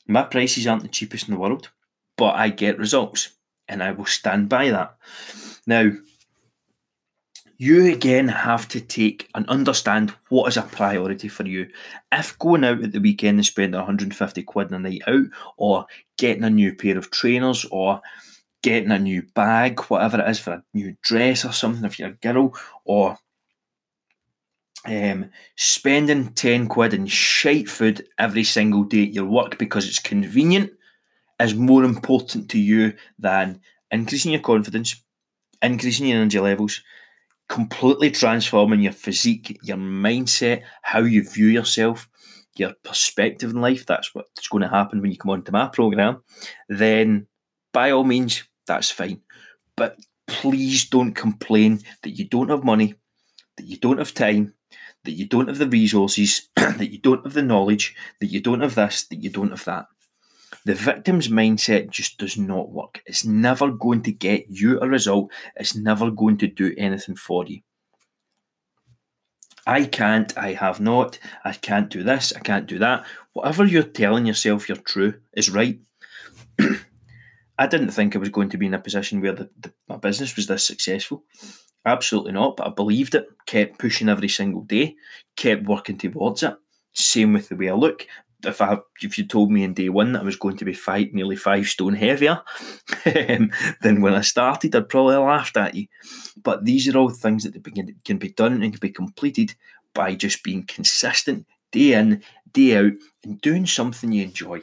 My 0.07 0.23
prices 0.23 0.67
aren't 0.67 0.83
the 0.83 0.89
cheapest 0.89 1.29
in 1.29 1.35
the 1.35 1.41
world, 1.41 1.71
but 2.17 2.35
I 2.35 2.49
get 2.49 2.79
results 2.79 3.31
and 3.69 3.83
I 3.83 3.93
will 3.93 4.07
stand 4.07 4.49
by 4.49 4.71
that. 4.71 4.97
Now, 5.67 5.93
you 7.57 7.93
again 7.93 8.29
have 8.29 8.69
to 8.69 8.81
take 8.81 9.29
and 9.35 9.49
understand 9.49 10.13
what 10.29 10.49
is 10.49 10.57
a 10.57 10.63
priority 10.63 11.29
for 11.29 11.47
you. 11.47 11.69
If 12.13 12.39
going 12.39 12.65
out 12.65 12.83
at 12.83 12.93
the 12.93 13.01
weekend 13.01 13.39
and 13.39 13.47
spending 13.47 13.79
150 13.79 14.43
quid 14.43 14.71
a 14.71 14.79
night 14.79 15.03
out, 15.07 15.27
or 15.57 15.87
getting 16.19 16.45
a 16.45 16.51
new 16.51 16.75
pair 16.75 16.99
of 16.99 17.11
trainers, 17.11 17.65
or 17.67 18.01
getting 18.63 18.91
a 18.91 18.99
new 18.99 19.23
bag, 19.35 19.81
whatever 19.83 20.21
it 20.21 20.29
is 20.29 20.41
for 20.41 20.55
a 20.55 20.65
new 20.75 20.97
dress 21.03 21.45
or 21.45 21.53
something, 21.53 21.85
if 21.85 21.99
you're 21.99 22.09
a 22.09 22.13
girl, 22.13 22.55
or 22.85 23.19
um, 24.87 25.31
spending 25.57 26.29
10 26.31 26.69
quid 26.69 26.93
in 26.93 27.07
shite 27.07 27.69
food 27.69 28.07
every 28.19 28.45
single 28.45 28.85
day 28.85 29.05
at 29.05 29.15
your 29.15 29.25
work 29.25 29.59
because 29.59 29.89
it's 29.89 29.99
convenient 29.99 30.71
is 31.41 31.55
more 31.55 31.85
important 31.85 32.51
to 32.51 32.59
you 32.59 32.95
than 33.19 33.61
increasing 33.91 34.33
your 34.33 34.41
confidence, 34.41 35.03
increasing 35.63 36.07
your 36.07 36.19
energy 36.19 36.39
levels, 36.39 36.83
completely 37.49 38.11
transforming 38.11 38.81
your 38.81 38.93
physique, 38.93 39.59
your 39.63 39.77
mindset, 39.77 40.63
how 40.83 41.01
you 41.01 41.29
view 41.29 41.47
yourself, 41.47 42.09
your 42.57 42.73
perspective 42.83 43.51
in 43.51 43.61
life, 43.61 43.85
that's 43.87 44.15
what's 44.15 44.49
going 44.49 44.63
to 44.63 44.69
happen 44.69 45.01
when 45.01 45.11
you 45.11 45.19
come 45.19 45.31
onto 45.31 45.53
my 45.53 45.67
program, 45.67 46.23
then 46.69 47.27
by 47.73 47.91
all 47.91 48.05
means, 48.05 48.45
that's 48.67 48.91
fine. 48.91 49.21
But 49.77 49.99
please 50.27 50.89
don't 50.89 51.13
complain 51.13 51.81
that 52.03 52.11
you 52.11 52.27
don't 52.27 52.49
have 52.49 52.65
money, 52.65 52.95
that 53.57 53.67
you 53.67 53.77
don't 53.77 53.99
have 53.99 54.15
time, 54.15 54.55
that 55.05 55.13
you 55.13 55.27
don't 55.27 55.49
have 55.49 55.59
the 55.59 55.69
resources, 55.69 56.49
that 56.57 56.91
you 56.91 56.99
don't 56.99 57.25
have 57.25 57.35
the 57.35 57.43
knowledge, 57.43 57.95
that 58.21 58.29
you 58.29 58.41
don't 58.41 58.61
have 58.61 58.75
this, 58.75 59.05
that 59.05 59.23
you 59.23 59.31
don't 59.31 59.51
have 59.51 59.65
that. 59.65 59.87
The 60.65 60.75
victim's 60.75 61.29
mindset 61.29 61.91
just 61.91 62.17
does 62.19 62.39
not 62.39 62.71
work. 62.71 63.03
It's 63.07 63.25
never 63.25 63.71
going 63.71 64.03
to 64.05 64.13
get 64.13 64.47
you 64.49 64.81
a 64.81 64.89
result. 64.89 65.31
It's 65.57 65.77
never 65.77 66.11
going 66.11 66.39
to 66.39 66.47
do 66.47 66.75
anything 66.79 67.17
for 67.17 67.45
you. 67.47 67.61
I 69.67 69.85
can't, 69.85 70.37
I 70.37 70.53
have 70.53 70.81
not, 70.81 71.19
I 71.45 71.53
can't 71.53 71.89
do 71.89 72.03
this, 72.03 72.33
I 72.37 72.41
can't 72.41 72.67
do 72.67 72.79
that. 72.81 73.07
Whatever 73.33 73.65
you're 73.65 73.83
telling 73.83 74.27
yourself 74.27 74.69
you're 74.69 74.77
true 74.77 75.15
is 75.35 75.51
right. 75.51 75.81
I 77.59 77.67
didn't 77.67 77.93
think 77.93 78.15
I 78.15 78.19
was 78.19 78.29
going 78.29 78.51
to 78.51 78.59
be 78.59 78.67
in 78.67 78.75
a 78.75 78.79
position 78.79 79.21
where 79.21 79.33
the, 79.33 79.49
the, 79.61 79.73
my 79.89 79.97
business 79.97 80.37
was 80.37 80.47
this 80.47 80.67
successful. 80.67 81.25
Absolutely 81.87 82.33
not, 82.33 82.57
but 82.57 82.67
I 82.67 82.71
believed 82.71 83.15
it, 83.15 83.29
kept 83.47 83.79
pushing 83.79 84.09
every 84.09 84.29
single 84.29 84.63
day, 84.63 84.97
kept 85.37 85.65
working 85.65 85.99
towards 85.99 86.43
it. 86.43 86.57
Same 86.93 87.33
with 87.33 87.49
the 87.49 87.57
way 87.57 87.69
I 87.69 87.75
look 87.75 88.07
if 88.45 88.61
I 88.61 88.79
if 89.03 89.19
you 89.19 89.27
told 89.27 89.51
me 89.51 89.63
in 89.63 89.75
day 89.75 89.89
one 89.89 90.13
that 90.13 90.23
I 90.23 90.25
was 90.25 90.37
going 90.37 90.57
to 90.59 90.65
be 90.65 90.73
five 90.73 91.13
nearly 91.13 91.37
five 91.37 91.67
stone 91.67 91.95
heavier 91.95 92.43
um, 93.07 93.51
than 93.83 94.01
when 94.01 94.15
I 94.15 94.21
started, 94.21 94.75
I'd 94.75 94.89
probably 94.89 95.17
laughed 95.17 95.57
at 95.57 95.75
you. 95.75 95.87
But 96.43 96.65
these 96.65 96.89
are 96.89 96.99
all 96.99 97.11
things 97.11 97.45
that 97.45 98.05
can 98.05 98.19
be 98.19 98.31
done 98.31 98.63
and 98.63 98.73
can 98.73 98.81
be 98.81 98.91
completed 98.91 99.55
by 99.95 100.15
just 100.15 100.43
being 100.43 100.65
consistent 100.65 101.47
day 101.73 101.95
in, 101.95 102.23
day 102.53 102.77
out, 102.77 102.93
and 103.25 103.41
doing 103.41 103.67
something 103.67 104.13
you 104.13 104.25
enjoy. 104.25 104.61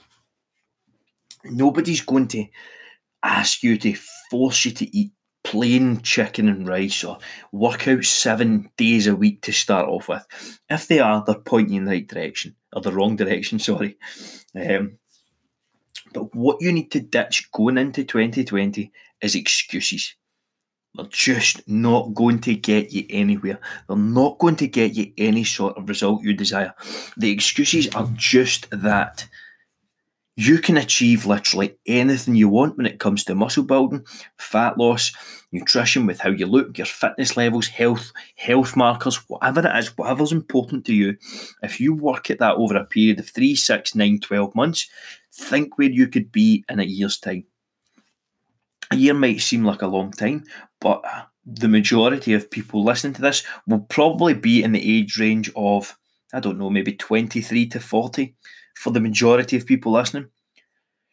Nobody's 1.43 2.01
going 2.01 2.27
to 2.29 2.45
ask 3.23 3.63
you 3.63 3.77
to 3.77 3.95
force 4.29 4.65
you 4.65 4.71
to 4.71 4.97
eat 4.97 5.11
plain 5.51 5.99
chicken 6.01 6.47
and 6.47 6.65
rice 6.65 7.03
or 7.03 7.17
work 7.51 7.85
out 7.85 8.05
seven 8.05 8.71
days 8.77 9.05
a 9.05 9.13
week 9.13 9.41
to 9.41 9.51
start 9.51 9.85
off 9.89 10.07
with. 10.07 10.25
If 10.69 10.87
they 10.87 10.99
are, 10.99 11.25
they're 11.25 11.35
pointing 11.35 11.75
in 11.75 11.83
the 11.83 11.91
right 11.91 12.07
direction 12.07 12.55
or 12.71 12.81
the 12.81 12.93
wrong 12.93 13.17
direction, 13.17 13.59
sorry. 13.59 13.97
Um, 14.55 14.97
but 16.13 16.33
what 16.33 16.61
you 16.61 16.71
need 16.71 16.89
to 16.91 17.01
ditch 17.01 17.51
going 17.51 17.77
into 17.77 18.05
2020 18.05 18.93
is 19.21 19.35
excuses. 19.35 20.15
They're 20.95 21.05
just 21.07 21.67
not 21.67 22.13
going 22.13 22.39
to 22.41 22.55
get 22.55 22.93
you 22.93 23.05
anywhere. 23.09 23.59
They're 23.89 23.97
not 23.97 24.39
going 24.39 24.55
to 24.55 24.67
get 24.67 24.95
you 24.95 25.11
any 25.17 25.43
sort 25.43 25.77
of 25.77 25.89
result 25.89 26.23
you 26.23 26.33
desire. 26.33 26.73
The 27.17 27.29
excuses 27.31 27.93
are 27.93 28.09
just 28.15 28.69
that 28.71 29.27
you 30.37 30.59
can 30.59 30.77
achieve 30.77 31.25
literally 31.25 31.75
anything 31.85 32.35
you 32.35 32.47
want 32.47 32.77
when 32.77 32.85
it 32.85 32.99
comes 32.99 33.23
to 33.25 33.35
muscle 33.35 33.63
building, 33.63 34.05
fat 34.37 34.77
loss, 34.77 35.11
nutrition, 35.51 36.05
with 36.05 36.19
how 36.19 36.29
you 36.29 36.45
look, 36.45 36.77
your 36.77 36.85
fitness 36.85 37.35
levels, 37.35 37.67
health, 37.67 38.11
health 38.37 38.77
markers, 38.77 39.17
whatever 39.27 39.67
it 39.67 39.75
is, 39.77 39.97
whatever's 39.97 40.31
important 40.31 40.85
to 40.85 40.93
you. 40.93 41.17
If 41.61 41.81
you 41.81 41.93
work 41.93 42.29
at 42.29 42.39
that 42.39 42.55
over 42.55 42.77
a 42.77 42.85
period 42.85 43.19
of 43.19 43.29
three, 43.29 43.55
six, 43.55 43.93
nine, 43.93 44.19
12 44.19 44.55
months, 44.55 44.89
think 45.33 45.77
where 45.77 45.89
you 45.89 46.07
could 46.07 46.31
be 46.31 46.63
in 46.69 46.79
a 46.79 46.83
year's 46.83 47.17
time. 47.17 47.45
A 48.89 48.95
year 48.95 49.13
might 49.13 49.41
seem 49.41 49.63
like 49.65 49.81
a 49.81 49.87
long 49.87 50.11
time, 50.11 50.45
but 50.79 51.03
the 51.45 51.67
majority 51.67 52.33
of 52.33 52.51
people 52.51 52.83
listening 52.83 53.13
to 53.13 53.21
this 53.21 53.43
will 53.67 53.79
probably 53.79 54.33
be 54.33 54.63
in 54.63 54.71
the 54.71 54.97
age 54.97 55.17
range 55.17 55.51
of, 55.55 55.97
I 56.33 56.39
don't 56.39 56.57
know, 56.57 56.69
maybe 56.69 56.93
23 56.93 57.67
to 57.67 57.79
40 57.79 58.35
for 58.81 58.89
the 58.89 58.99
majority 58.99 59.55
of 59.55 59.67
people 59.67 59.91
listening. 59.91 60.27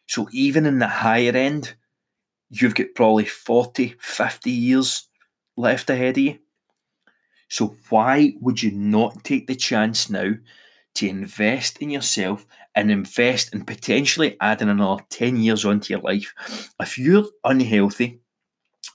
So 0.07 0.27
even 0.31 0.65
in 0.65 0.79
the 0.79 0.87
higher 0.87 1.33
end, 1.33 1.75
you've 2.49 2.73
got 2.73 2.95
probably 2.95 3.25
40, 3.25 3.93
50 3.99 4.49
years 4.49 5.07
left 5.55 5.87
ahead 5.91 6.17
of 6.17 6.23
you. 6.23 6.39
So 7.47 7.75
why 7.89 8.33
would 8.41 8.63
you 8.63 8.71
not 8.71 9.23
take 9.23 9.45
the 9.45 9.55
chance 9.55 10.09
now 10.09 10.33
to 10.95 11.07
invest 11.07 11.77
in 11.77 11.91
yourself 11.91 12.47
and 12.73 12.89
invest 12.89 13.53
in 13.53 13.65
potentially 13.65 14.35
adding 14.41 14.69
another 14.69 15.03
10 15.11 15.37
years 15.37 15.63
onto 15.63 15.93
your 15.93 16.01
life? 16.01 16.73
If 16.79 16.97
you're 16.97 17.25
unhealthy, 17.43 18.19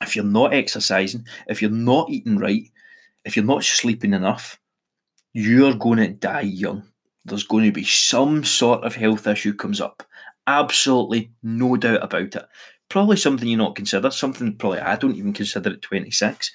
if 0.03 0.17
you're 0.17 0.25
not 0.25 0.53
exercising, 0.53 1.27
if 1.47 1.63
you're 1.63 1.71
not 1.71 2.11
eating 2.11 2.39
right, 2.39 2.69
if 3.25 3.37
you're 3.37 3.45
not 3.45 3.63
sleeping 3.63 4.15
enough, 4.15 4.59
you're 5.33 5.75
going 5.75 5.99
to 5.99 6.09
die 6.09 6.41
young 6.41 6.89
there's 7.25 7.45
going 7.45 7.65
to 7.65 7.73
be 7.73 7.85
some 7.85 8.45
sort 8.45 8.85
of 8.85 8.97
health 8.97 9.27
issue 9.27 9.55
comes 9.55 9.81
up. 9.81 10.03
Absolutely 10.47 11.33
no 11.43 11.77
doubt 11.77 12.03
about 12.03 12.37
it. 12.37 12.45
Probably 12.89 13.17
something 13.17 13.49
you 13.49 13.57
not 13.57 13.77
consider, 13.77 14.11
something 14.11 14.57
probably 14.57 14.81
I 14.81 14.97
don't 14.97 15.17
even 15.17 15.33
consider 15.33 15.71
at 15.71 15.83
26. 15.83 16.53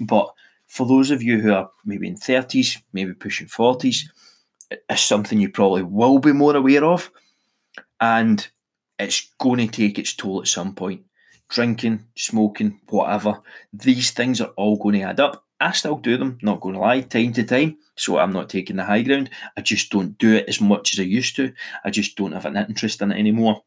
But 0.00 0.32
for 0.68 0.86
those 0.86 1.10
of 1.10 1.22
you 1.22 1.40
who 1.40 1.52
are 1.52 1.70
maybe 1.84 2.08
in 2.08 2.16
30s, 2.16 2.78
maybe 2.92 3.12
pushing 3.14 3.48
40s, 3.48 4.04
it's 4.70 5.02
something 5.02 5.40
you 5.40 5.50
probably 5.50 5.82
will 5.82 6.18
be 6.18 6.32
more 6.32 6.56
aware 6.56 6.84
of. 6.84 7.10
And 8.00 8.48
it's 8.98 9.28
going 9.38 9.58
to 9.58 9.66
take 9.66 9.98
its 9.98 10.14
toll 10.14 10.40
at 10.40 10.48
some 10.48 10.74
point. 10.74 11.02
Drinking, 11.48 12.06
smoking, 12.16 12.80
whatever, 12.88 13.40
these 13.72 14.12
things 14.12 14.40
are 14.40 14.52
all 14.56 14.78
going 14.78 14.94
to 14.94 15.02
add 15.02 15.20
up. 15.20 15.44
I 15.62 15.72
still 15.72 15.96
do 15.96 16.16
them, 16.16 16.38
not 16.42 16.60
going 16.60 16.74
to 16.74 16.80
lie, 16.80 17.00
time 17.00 17.32
to 17.34 17.44
time. 17.44 17.78
So 17.96 18.18
I'm 18.18 18.32
not 18.32 18.48
taking 18.48 18.76
the 18.76 18.84
high 18.84 19.02
ground. 19.02 19.30
I 19.56 19.60
just 19.60 19.90
don't 19.90 20.18
do 20.18 20.34
it 20.34 20.48
as 20.48 20.60
much 20.60 20.92
as 20.92 21.00
I 21.00 21.04
used 21.04 21.36
to. 21.36 21.52
I 21.84 21.90
just 21.90 22.16
don't 22.16 22.32
have 22.32 22.46
an 22.46 22.56
interest 22.56 23.00
in 23.00 23.12
it 23.12 23.18
anymore. 23.18 23.62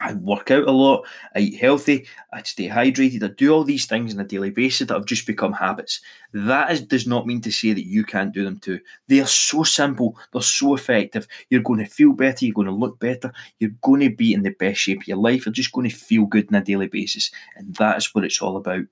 I 0.00 0.14
work 0.14 0.52
out 0.52 0.68
a 0.68 0.70
lot, 0.70 1.06
I 1.34 1.40
eat 1.40 1.60
healthy, 1.60 2.06
I 2.32 2.42
stay 2.44 2.68
hydrated, 2.68 3.24
I 3.24 3.34
do 3.34 3.52
all 3.52 3.64
these 3.64 3.86
things 3.86 4.14
on 4.14 4.20
a 4.20 4.24
daily 4.24 4.50
basis 4.50 4.86
that 4.86 4.94
have 4.94 5.06
just 5.06 5.26
become 5.26 5.52
habits. 5.52 6.00
That 6.32 6.70
is, 6.70 6.82
does 6.82 7.08
not 7.08 7.26
mean 7.26 7.40
to 7.40 7.50
say 7.50 7.72
that 7.72 7.84
you 7.84 8.04
can't 8.04 8.32
do 8.32 8.44
them 8.44 8.58
too. 8.58 8.78
They 9.08 9.18
are 9.18 9.26
so 9.26 9.64
simple, 9.64 10.16
they're 10.32 10.40
so 10.40 10.76
effective. 10.76 11.26
You're 11.50 11.62
going 11.62 11.80
to 11.80 11.90
feel 11.90 12.12
better, 12.12 12.44
you're 12.44 12.54
going 12.54 12.68
to 12.68 12.72
look 12.72 13.00
better, 13.00 13.32
you're 13.58 13.72
going 13.82 14.02
to 14.02 14.14
be 14.14 14.32
in 14.32 14.44
the 14.44 14.50
best 14.50 14.78
shape 14.78 15.00
of 15.00 15.08
your 15.08 15.16
life, 15.16 15.46
you're 15.46 15.52
just 15.52 15.72
going 15.72 15.90
to 15.90 15.96
feel 15.96 16.26
good 16.26 16.46
on 16.48 16.60
a 16.60 16.64
daily 16.64 16.86
basis. 16.86 17.32
And 17.56 17.74
that 17.74 17.96
is 17.96 18.14
what 18.14 18.22
it's 18.22 18.40
all 18.40 18.56
about. 18.56 18.84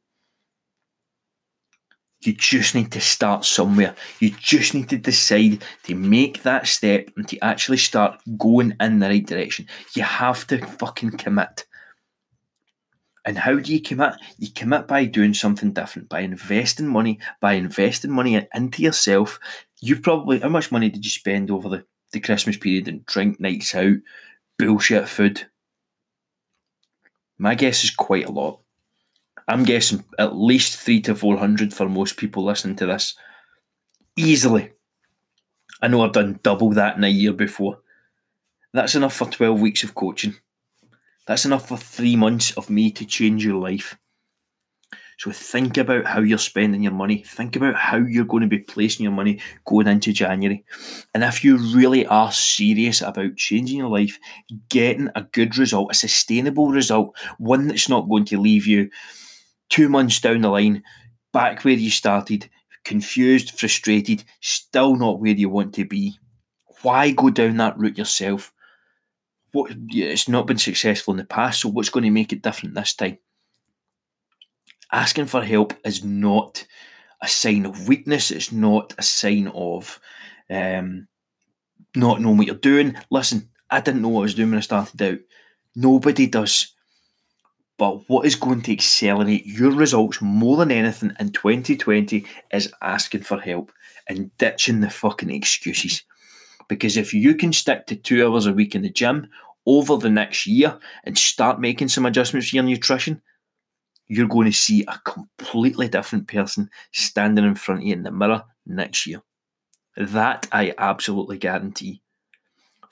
You 2.27 2.33
just 2.33 2.75
need 2.75 2.91
to 2.93 3.01
start 3.01 3.45
somewhere. 3.45 3.95
You 4.19 4.31
just 4.31 4.75
need 4.75 4.89
to 4.89 4.99
decide 4.99 5.63
to 5.85 5.95
make 5.95 6.43
that 6.43 6.67
step 6.67 7.11
and 7.17 7.29
to 7.29 7.39
actually 7.39 7.79
start 7.79 8.21
going 8.37 8.75
in 8.81 8.99
the 8.99 9.09
right 9.09 9.25
direction. 9.25 9.69
You 9.95 10.03
have 10.03 10.47
to 10.49 10.59
fucking 10.67 11.13
commit. 11.13 11.67
And 13.25 13.39
how 13.39 13.59
do 13.59 13.73
you 13.73 13.81
commit? 13.81 14.15
You 14.39 14.51
commit 14.51 14.87
by 14.87 15.05
doing 15.05 15.35
something 15.35 15.73
different, 15.73 16.09
by 16.09 16.21
investing 16.21 16.87
money, 16.87 17.19
by 17.41 17.55
investing 17.55 18.13
money 18.13 18.47
into 18.55 18.83
yourself. 18.83 19.39
You 19.81 20.01
probably, 20.01 20.41
how 20.41 20.49
much 20.49 20.73
money 20.73 20.89
did 20.89 21.05
you 21.05 21.11
spend 21.11 21.51
over 21.51 21.69
the, 21.69 21.85
the 22.13 22.21
Christmas 22.21 22.57
period 22.57 22.89
and 22.89 23.05
drink 23.07 23.41
nights 23.41 23.75
out, 23.75 23.97
bullshit 24.59 25.09
food? 25.09 25.47
My 27.39 27.55
guess 27.55 27.85
is 27.85 27.91
quite 27.91 28.27
a 28.27 28.33
lot. 28.33 28.61
I'm 29.49 29.65
guessing 29.65 30.05
at 30.19 30.37
least 30.37 30.79
three 30.79 31.01
to 31.03 31.15
four 31.15 31.37
hundred 31.37 31.73
for 31.73 31.89
most 31.89 32.17
people 32.17 32.45
listening 32.45 32.77
to 32.77 32.87
this. 32.87 33.15
Easily. 34.17 34.71
I 35.83 35.89
know 35.89 36.03
I've 36.03 36.13
done 36.13 36.41
double 36.43 36.71
that 36.71 36.97
in 36.97 37.05
a 37.05 37.09
year 37.09 37.33
before. 37.33 37.79
That's 38.73 38.95
enough 38.95 39.15
for 39.15 39.27
12 39.27 39.61
weeks 39.61 39.85
of 39.85 39.95
coaching. 39.95 40.35
That's 41.27 41.45
enough 41.45 41.69
for 41.69 41.77
three 41.77 42.17
months 42.17 42.53
of 42.57 42.71
me 42.71 42.91
to 42.93 43.05
change 43.05 43.45
your 43.45 43.61
life. 43.61 43.97
So 45.19 45.33
think 45.33 45.79
about 45.79 46.05
how 46.05 46.21
you're 46.21 46.37
spending 46.37 46.83
your 46.83 46.93
money. 46.93 47.23
Think 47.27 47.57
about 47.57 47.75
how 47.75 47.97
you're 47.97 48.27
going 48.27 48.43
to 48.43 48.49
be 48.49 48.59
placing 48.59 49.05
your 49.05 49.13
money 49.13 49.41
going 49.65 49.87
into 49.87 50.13
January. 50.13 50.63
And 51.15 51.25
if 51.25 51.43
you 51.43 51.57
really 51.57 52.05
are 52.07 52.31
serious 52.31 53.01
about 53.01 53.37
changing 53.37 53.79
your 53.79 53.89
life, 53.89 54.19
getting 54.69 55.09
a 55.15 55.23
good 55.23 55.57
result, 55.57 55.91
a 55.91 55.95
sustainable 55.95 56.69
result, 56.69 57.17
one 57.39 57.69
that's 57.69 57.89
not 57.89 58.11
going 58.11 58.27
to 58.27 58.41
leave 58.41 58.67
you 58.67 58.91
two 59.69 59.89
months 59.89 60.21
down 60.21 60.41
the 60.43 60.49
line, 60.49 60.83
back 61.33 61.65
where 61.65 61.75
you 61.75 61.91
started, 61.91 62.49
confused, 62.85 63.59
frustrated, 63.59 64.25
still 64.41 64.97
not 64.97 65.21
where 65.21 65.33
you 65.33 65.49
want 65.49 65.75
to 65.75 65.85
be. 65.85 66.19
Why 66.83 67.11
go 67.11 67.31
down 67.31 67.57
that 67.57 67.79
route 67.79 67.99
yourself? 67.99 68.53
What 69.53 69.73
it's 69.89 70.29
not 70.29 70.47
been 70.47 70.59
successful 70.59 71.15
in 71.15 71.19
the 71.19 71.25
past, 71.25 71.61
so 71.61 71.69
what's 71.69 71.89
going 71.89 72.05
to 72.05 72.11
make 72.11 72.33
it 72.33 72.43
different 72.43 72.75
this 72.75 72.95
time? 72.95 73.19
Asking 74.93 75.27
for 75.27 75.43
help 75.43 75.75
is 75.85 76.05
not 76.05 76.67
a 77.23 77.29
sign 77.29 77.67
of 77.67 77.89
weakness. 77.89 78.31
It's 78.31 78.53
not 78.53 78.95
a 78.99 79.03
sign 79.03 79.49
of 79.49 79.99
um, 80.51 81.09
not 81.97 82.21
knowing 82.21 82.37
what 82.37 82.47
you're 82.47 82.57
doing. 82.57 82.97
Listen, 83.11 83.49
I 83.71 83.81
didn't 83.81 84.03
know 84.03 84.09
what 84.09 84.21
I 84.21 84.23
was 84.23 84.35
doing 84.35 84.51
when 84.51 84.59
I 84.59 84.63
started 84.63 85.03
out. 85.03 85.19
Nobody 85.75 86.27
does. 86.27 86.76
But 87.79 88.09
what 88.09 88.27
is 88.27 88.37
going 88.37 88.63
to 88.63 88.73
accelerate 88.73 89.45
your 89.45 89.71
results 89.71 90.23
more 90.23 90.57
than 90.57 90.71
anything 90.71 91.13
in 91.21 91.31
2020 91.31 92.25
is 92.53 92.73
asking 92.81 93.23
for 93.23 93.39
help 93.39 93.71
and 94.09 94.37
ditching 94.39 94.81
the 94.81 94.89
fucking 94.89 95.31
excuses. 95.31 96.03
Because 96.69 96.97
if 96.97 97.13
you 97.13 97.35
can 97.35 97.53
stick 97.53 97.87
to 97.87 97.97
two 97.97 98.27
hours 98.27 98.47
a 98.47 98.53
week 98.53 98.75
in 98.75 98.83
the 98.83 98.91
gym 98.91 99.29
over 99.67 99.97
the 99.97 100.11
next 100.11 100.47
year 100.47 100.79
and 101.05 101.19
start 101.19 101.61
making 101.61 101.89
some 101.89 102.07
adjustments 102.07 102.49
for 102.49 102.57
your 102.57 102.65
nutrition, 102.65 103.21
you're 104.09 104.29
going 104.29 104.47
to 104.47 104.57
see 104.57 104.85
a 104.87 104.99
completely 105.05 105.89
different 105.89 106.29
person 106.29 106.71
standing 106.93 107.45
in 107.45 107.57
front 107.57 107.83
of 107.83 107.87
you 107.87 107.93
in 107.93 108.05
the 108.05 108.11
mirror 108.11 108.45
next 108.65 109.07
year. 109.07 109.23
That 109.97 110.47
I 110.53 110.75
absolutely 110.79 111.39
guarantee. 111.39 112.03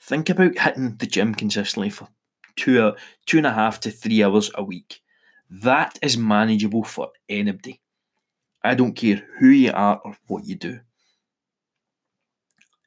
Think 0.01 0.29
about 0.29 0.57
hitting 0.57 0.97
the 0.97 1.07
gym 1.07 1.33
consistently 1.33 1.89
for 1.89 2.09
two, 2.55 2.93
two 3.25 3.37
and 3.37 3.47
a 3.47 3.53
half 3.53 3.79
to 3.81 3.91
three 3.91 4.23
hours 4.23 4.51
a 4.55 4.63
week. 4.63 5.01
That 5.49 5.99
is 6.01 6.17
manageable 6.17 6.83
for 6.83 7.09
anybody. 7.29 7.81
I 8.63 8.75
don't 8.75 8.93
care 8.93 9.23
who 9.39 9.49
you 9.49 9.71
are 9.73 10.01
or 10.03 10.17
what 10.27 10.45
you 10.45 10.55
do. 10.55 10.79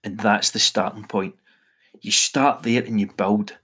And 0.02 0.18
that's 0.18 0.50
the 0.50 0.59
starting 0.59 1.04
point. 1.04 1.35
You 2.00 2.11
start 2.11 2.62
there 2.62 2.83
and 2.83 3.00
you 3.00 3.09
build. 3.16 3.57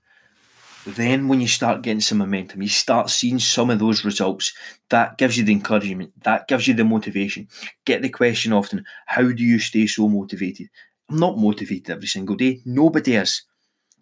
Then, 0.87 1.29
when 1.29 1.41
you 1.41 1.49
start 1.49 1.83
getting 1.83 2.01
some 2.01 2.19
momentum, 2.19 2.61
you 2.61 2.69
start 2.69 3.09
seeing 3.09 3.39
some 3.39 3.71
of 3.71 3.79
those 3.79 4.05
results. 4.05 4.53
That 4.91 5.17
gives 5.17 5.39
you 5.39 5.45
the 5.45 5.53
encouragement, 5.53 6.13
that 6.25 6.47
gives 6.47 6.69
you 6.69 6.75
the 6.75 6.85
motivation. 6.85 7.49
Get 7.87 8.03
the 8.03 8.11
question 8.11 8.53
often 8.53 8.85
how 9.07 9.23
do 9.23 9.43
you 9.43 9.59
stay 9.59 9.87
so 9.87 10.09
motivated? 10.09 10.69
I'm 11.09 11.19
not 11.19 11.39
motivated 11.39 11.91
every 11.91 12.07
single 12.07 12.37
day. 12.37 12.61
Nobody 12.67 13.15
is. 13.15 13.43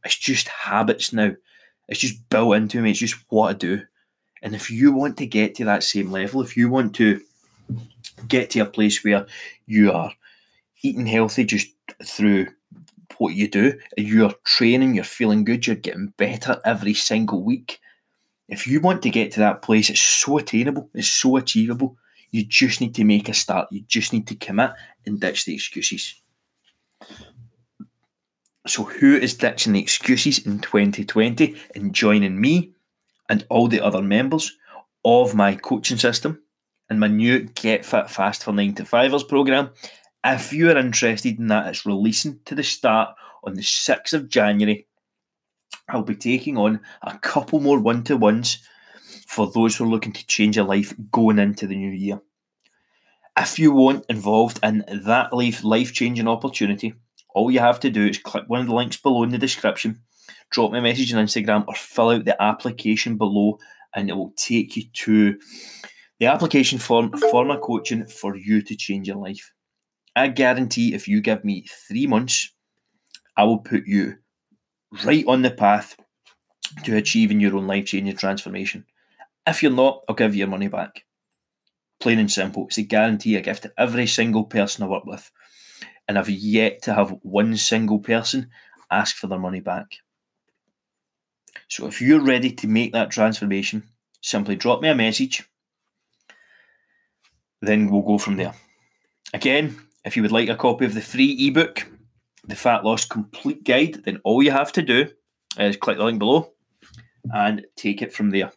It's 0.04 0.16
just 0.16 0.48
habits 0.48 1.12
now. 1.12 1.32
It's 1.88 2.00
just 2.00 2.28
built 2.28 2.56
into 2.56 2.80
me. 2.80 2.90
It's 2.90 3.00
just 3.00 3.16
what 3.28 3.50
I 3.50 3.52
do. 3.54 3.82
And 4.42 4.54
if 4.54 4.70
you 4.70 4.92
want 4.92 5.16
to 5.18 5.26
get 5.26 5.54
to 5.56 5.64
that 5.66 5.84
same 5.84 6.10
level, 6.10 6.42
if 6.42 6.56
you 6.56 6.68
want 6.68 6.94
to 6.96 7.20
get 8.26 8.50
to 8.50 8.60
a 8.60 8.66
place 8.66 9.04
where 9.04 9.26
you 9.66 9.92
are 9.92 10.12
eating 10.82 11.06
healthy 11.06 11.44
just 11.44 11.68
through 12.04 12.48
what 13.18 13.34
you 13.34 13.48
do, 13.48 13.78
you're 13.96 14.34
training, 14.44 14.94
you're 14.94 15.04
feeling 15.04 15.44
good, 15.44 15.66
you're 15.66 15.76
getting 15.76 16.12
better 16.16 16.60
every 16.64 16.94
single 16.94 17.42
week. 17.42 17.78
If 18.48 18.66
you 18.66 18.80
want 18.80 19.02
to 19.02 19.10
get 19.10 19.32
to 19.32 19.40
that 19.40 19.62
place, 19.62 19.88
it's 19.90 20.00
so 20.00 20.38
attainable, 20.38 20.90
it's 20.94 21.08
so 21.08 21.36
achievable. 21.36 21.96
You 22.30 22.44
just 22.44 22.80
need 22.80 22.94
to 22.96 23.04
make 23.04 23.28
a 23.28 23.34
start. 23.34 23.68
You 23.70 23.82
just 23.86 24.12
need 24.12 24.26
to 24.28 24.34
commit 24.34 24.72
and 25.06 25.20
ditch 25.20 25.44
the 25.44 25.54
excuses. 25.54 26.20
So, 28.64 28.84
who 28.84 29.16
is 29.16 29.34
ditching 29.34 29.72
the 29.72 29.80
excuses 29.80 30.46
in 30.46 30.60
2020 30.60 31.56
and 31.74 31.92
joining 31.92 32.40
me 32.40 32.72
and 33.28 33.44
all 33.50 33.66
the 33.66 33.80
other 33.80 34.02
members 34.02 34.56
of 35.04 35.34
my 35.34 35.56
coaching 35.56 35.98
system 35.98 36.40
and 36.88 37.00
my 37.00 37.08
new 37.08 37.40
Get 37.40 37.84
Fit 37.84 38.08
Fast 38.08 38.44
for 38.44 38.52
9 38.52 38.74
to 38.76 38.84
5ers 38.84 39.28
program? 39.28 39.70
If 40.24 40.52
you 40.52 40.70
are 40.70 40.76
interested 40.76 41.40
in 41.40 41.48
that, 41.48 41.66
it's 41.66 41.84
releasing 41.84 42.38
to 42.44 42.54
the 42.54 42.62
start 42.62 43.16
on 43.42 43.54
the 43.54 43.62
6th 43.62 44.12
of 44.12 44.28
January. 44.28 44.86
I'll 45.88 46.02
be 46.02 46.14
taking 46.14 46.56
on 46.56 46.80
a 47.02 47.18
couple 47.18 47.58
more 47.58 47.80
one 47.80 48.04
to 48.04 48.16
ones 48.16 48.58
for 49.26 49.50
those 49.50 49.74
who 49.74 49.84
are 49.84 49.88
looking 49.88 50.12
to 50.12 50.26
change 50.28 50.54
their 50.54 50.64
life 50.64 50.94
going 51.10 51.40
into 51.40 51.66
the 51.66 51.74
new 51.74 51.90
year. 51.90 52.20
If 53.36 53.58
you 53.58 53.72
want 53.72 54.06
involved 54.08 54.60
in 54.62 54.84
that 55.04 55.32
life 55.32 55.64
life 55.64 55.92
changing 55.92 56.28
opportunity, 56.28 56.94
all 57.34 57.50
you 57.50 57.60
have 57.60 57.80
to 57.80 57.90
do 57.90 58.06
is 58.06 58.18
click 58.18 58.44
one 58.46 58.60
of 58.60 58.66
the 58.66 58.74
links 58.74 58.96
below 58.96 59.22
in 59.22 59.30
the 59.30 59.38
description, 59.38 60.00
drop 60.50 60.72
me 60.72 60.78
a 60.78 60.82
message 60.82 61.12
on 61.12 61.24
Instagram, 61.24 61.66
or 61.66 61.74
fill 61.74 62.10
out 62.10 62.24
the 62.24 62.40
application 62.42 63.16
below, 63.16 63.58
and 63.94 64.08
it 64.08 64.14
will 64.14 64.32
take 64.36 64.76
you 64.76 64.84
to 64.92 65.38
the 66.18 66.26
application 66.26 66.78
form 66.78 67.12
for 67.30 67.44
my 67.44 67.56
coaching 67.56 68.06
for 68.06 68.36
you 68.36 68.62
to 68.62 68.76
change 68.76 69.08
your 69.08 69.16
life. 69.16 69.52
I 70.14 70.28
guarantee 70.28 70.94
if 70.94 71.08
you 71.08 71.20
give 71.20 71.44
me 71.44 71.66
three 71.88 72.06
months, 72.06 72.52
I 73.36 73.44
will 73.44 73.58
put 73.58 73.86
you 73.86 74.16
right 75.04 75.24
on 75.26 75.42
the 75.42 75.50
path 75.50 75.96
to 76.84 76.96
achieving 76.96 77.40
your 77.40 77.56
own 77.56 77.66
life 77.66 77.86
changing 77.86 78.16
transformation. 78.16 78.84
If 79.46 79.62
you're 79.62 79.72
not, 79.72 80.02
I'll 80.08 80.14
give 80.14 80.34
you 80.34 80.40
your 80.40 80.48
money 80.48 80.68
back. 80.68 81.04
Plain 81.98 82.18
and 82.18 82.30
simple. 82.30 82.66
It's 82.66 82.78
a 82.78 82.82
guarantee 82.82 83.36
I 83.36 83.40
give 83.40 83.60
to 83.62 83.72
every 83.78 84.06
single 84.06 84.44
person 84.44 84.84
I 84.84 84.88
work 84.88 85.04
with 85.04 85.30
and 86.12 86.18
I've 86.18 86.28
yet 86.28 86.82
to 86.82 86.92
have 86.92 87.16
one 87.22 87.56
single 87.56 87.98
person 87.98 88.50
ask 88.90 89.16
for 89.16 89.28
their 89.28 89.38
money 89.38 89.60
back. 89.60 89.94
So 91.68 91.86
if 91.86 92.02
you're 92.02 92.20
ready 92.20 92.50
to 92.50 92.66
make 92.66 92.92
that 92.92 93.10
transformation, 93.10 93.84
simply 94.20 94.54
drop 94.54 94.82
me 94.82 94.90
a 94.90 94.94
message. 94.94 95.48
Then 97.62 97.90
we'll 97.90 98.02
go 98.02 98.18
from 98.18 98.36
there. 98.36 98.52
Again, 99.32 99.74
if 100.04 100.14
you 100.14 100.20
would 100.20 100.32
like 100.32 100.50
a 100.50 100.54
copy 100.54 100.84
of 100.84 100.92
the 100.92 101.00
free 101.00 101.48
ebook, 101.48 101.86
The 102.44 102.56
Fat 102.56 102.84
Loss 102.84 103.06
Complete 103.06 103.64
Guide, 103.64 104.04
then 104.04 104.20
all 104.22 104.42
you 104.42 104.50
have 104.50 104.70
to 104.72 104.82
do 104.82 105.08
is 105.58 105.78
click 105.78 105.96
the 105.96 106.04
link 106.04 106.18
below 106.18 106.52
and 107.32 107.64
take 107.74 108.02
it 108.02 108.12
from 108.12 108.28
there. 108.28 108.52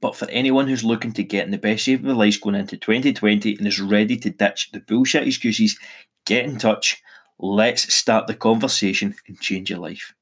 But 0.00 0.16
for 0.16 0.28
anyone 0.30 0.68
who's 0.68 0.84
looking 0.84 1.12
to 1.12 1.22
get 1.22 1.44
in 1.44 1.50
the 1.50 1.58
best 1.58 1.84
shape 1.84 2.00
of 2.00 2.06
their 2.06 2.14
life 2.14 2.40
going 2.40 2.56
into 2.56 2.76
2020 2.76 3.56
and 3.56 3.66
is 3.66 3.80
ready 3.80 4.16
to 4.18 4.30
ditch 4.30 4.70
the 4.72 4.80
bullshit 4.80 5.26
excuses, 5.26 5.78
get 6.26 6.44
in 6.44 6.58
touch. 6.58 7.02
Let's 7.38 7.94
start 7.94 8.26
the 8.26 8.34
conversation 8.34 9.14
and 9.26 9.40
change 9.40 9.70
your 9.70 9.78
life. 9.78 10.14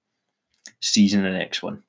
See 0.81 1.03
you 1.03 1.19
in 1.19 1.25
the 1.25 1.31
next 1.31 1.63
one. 1.63 1.83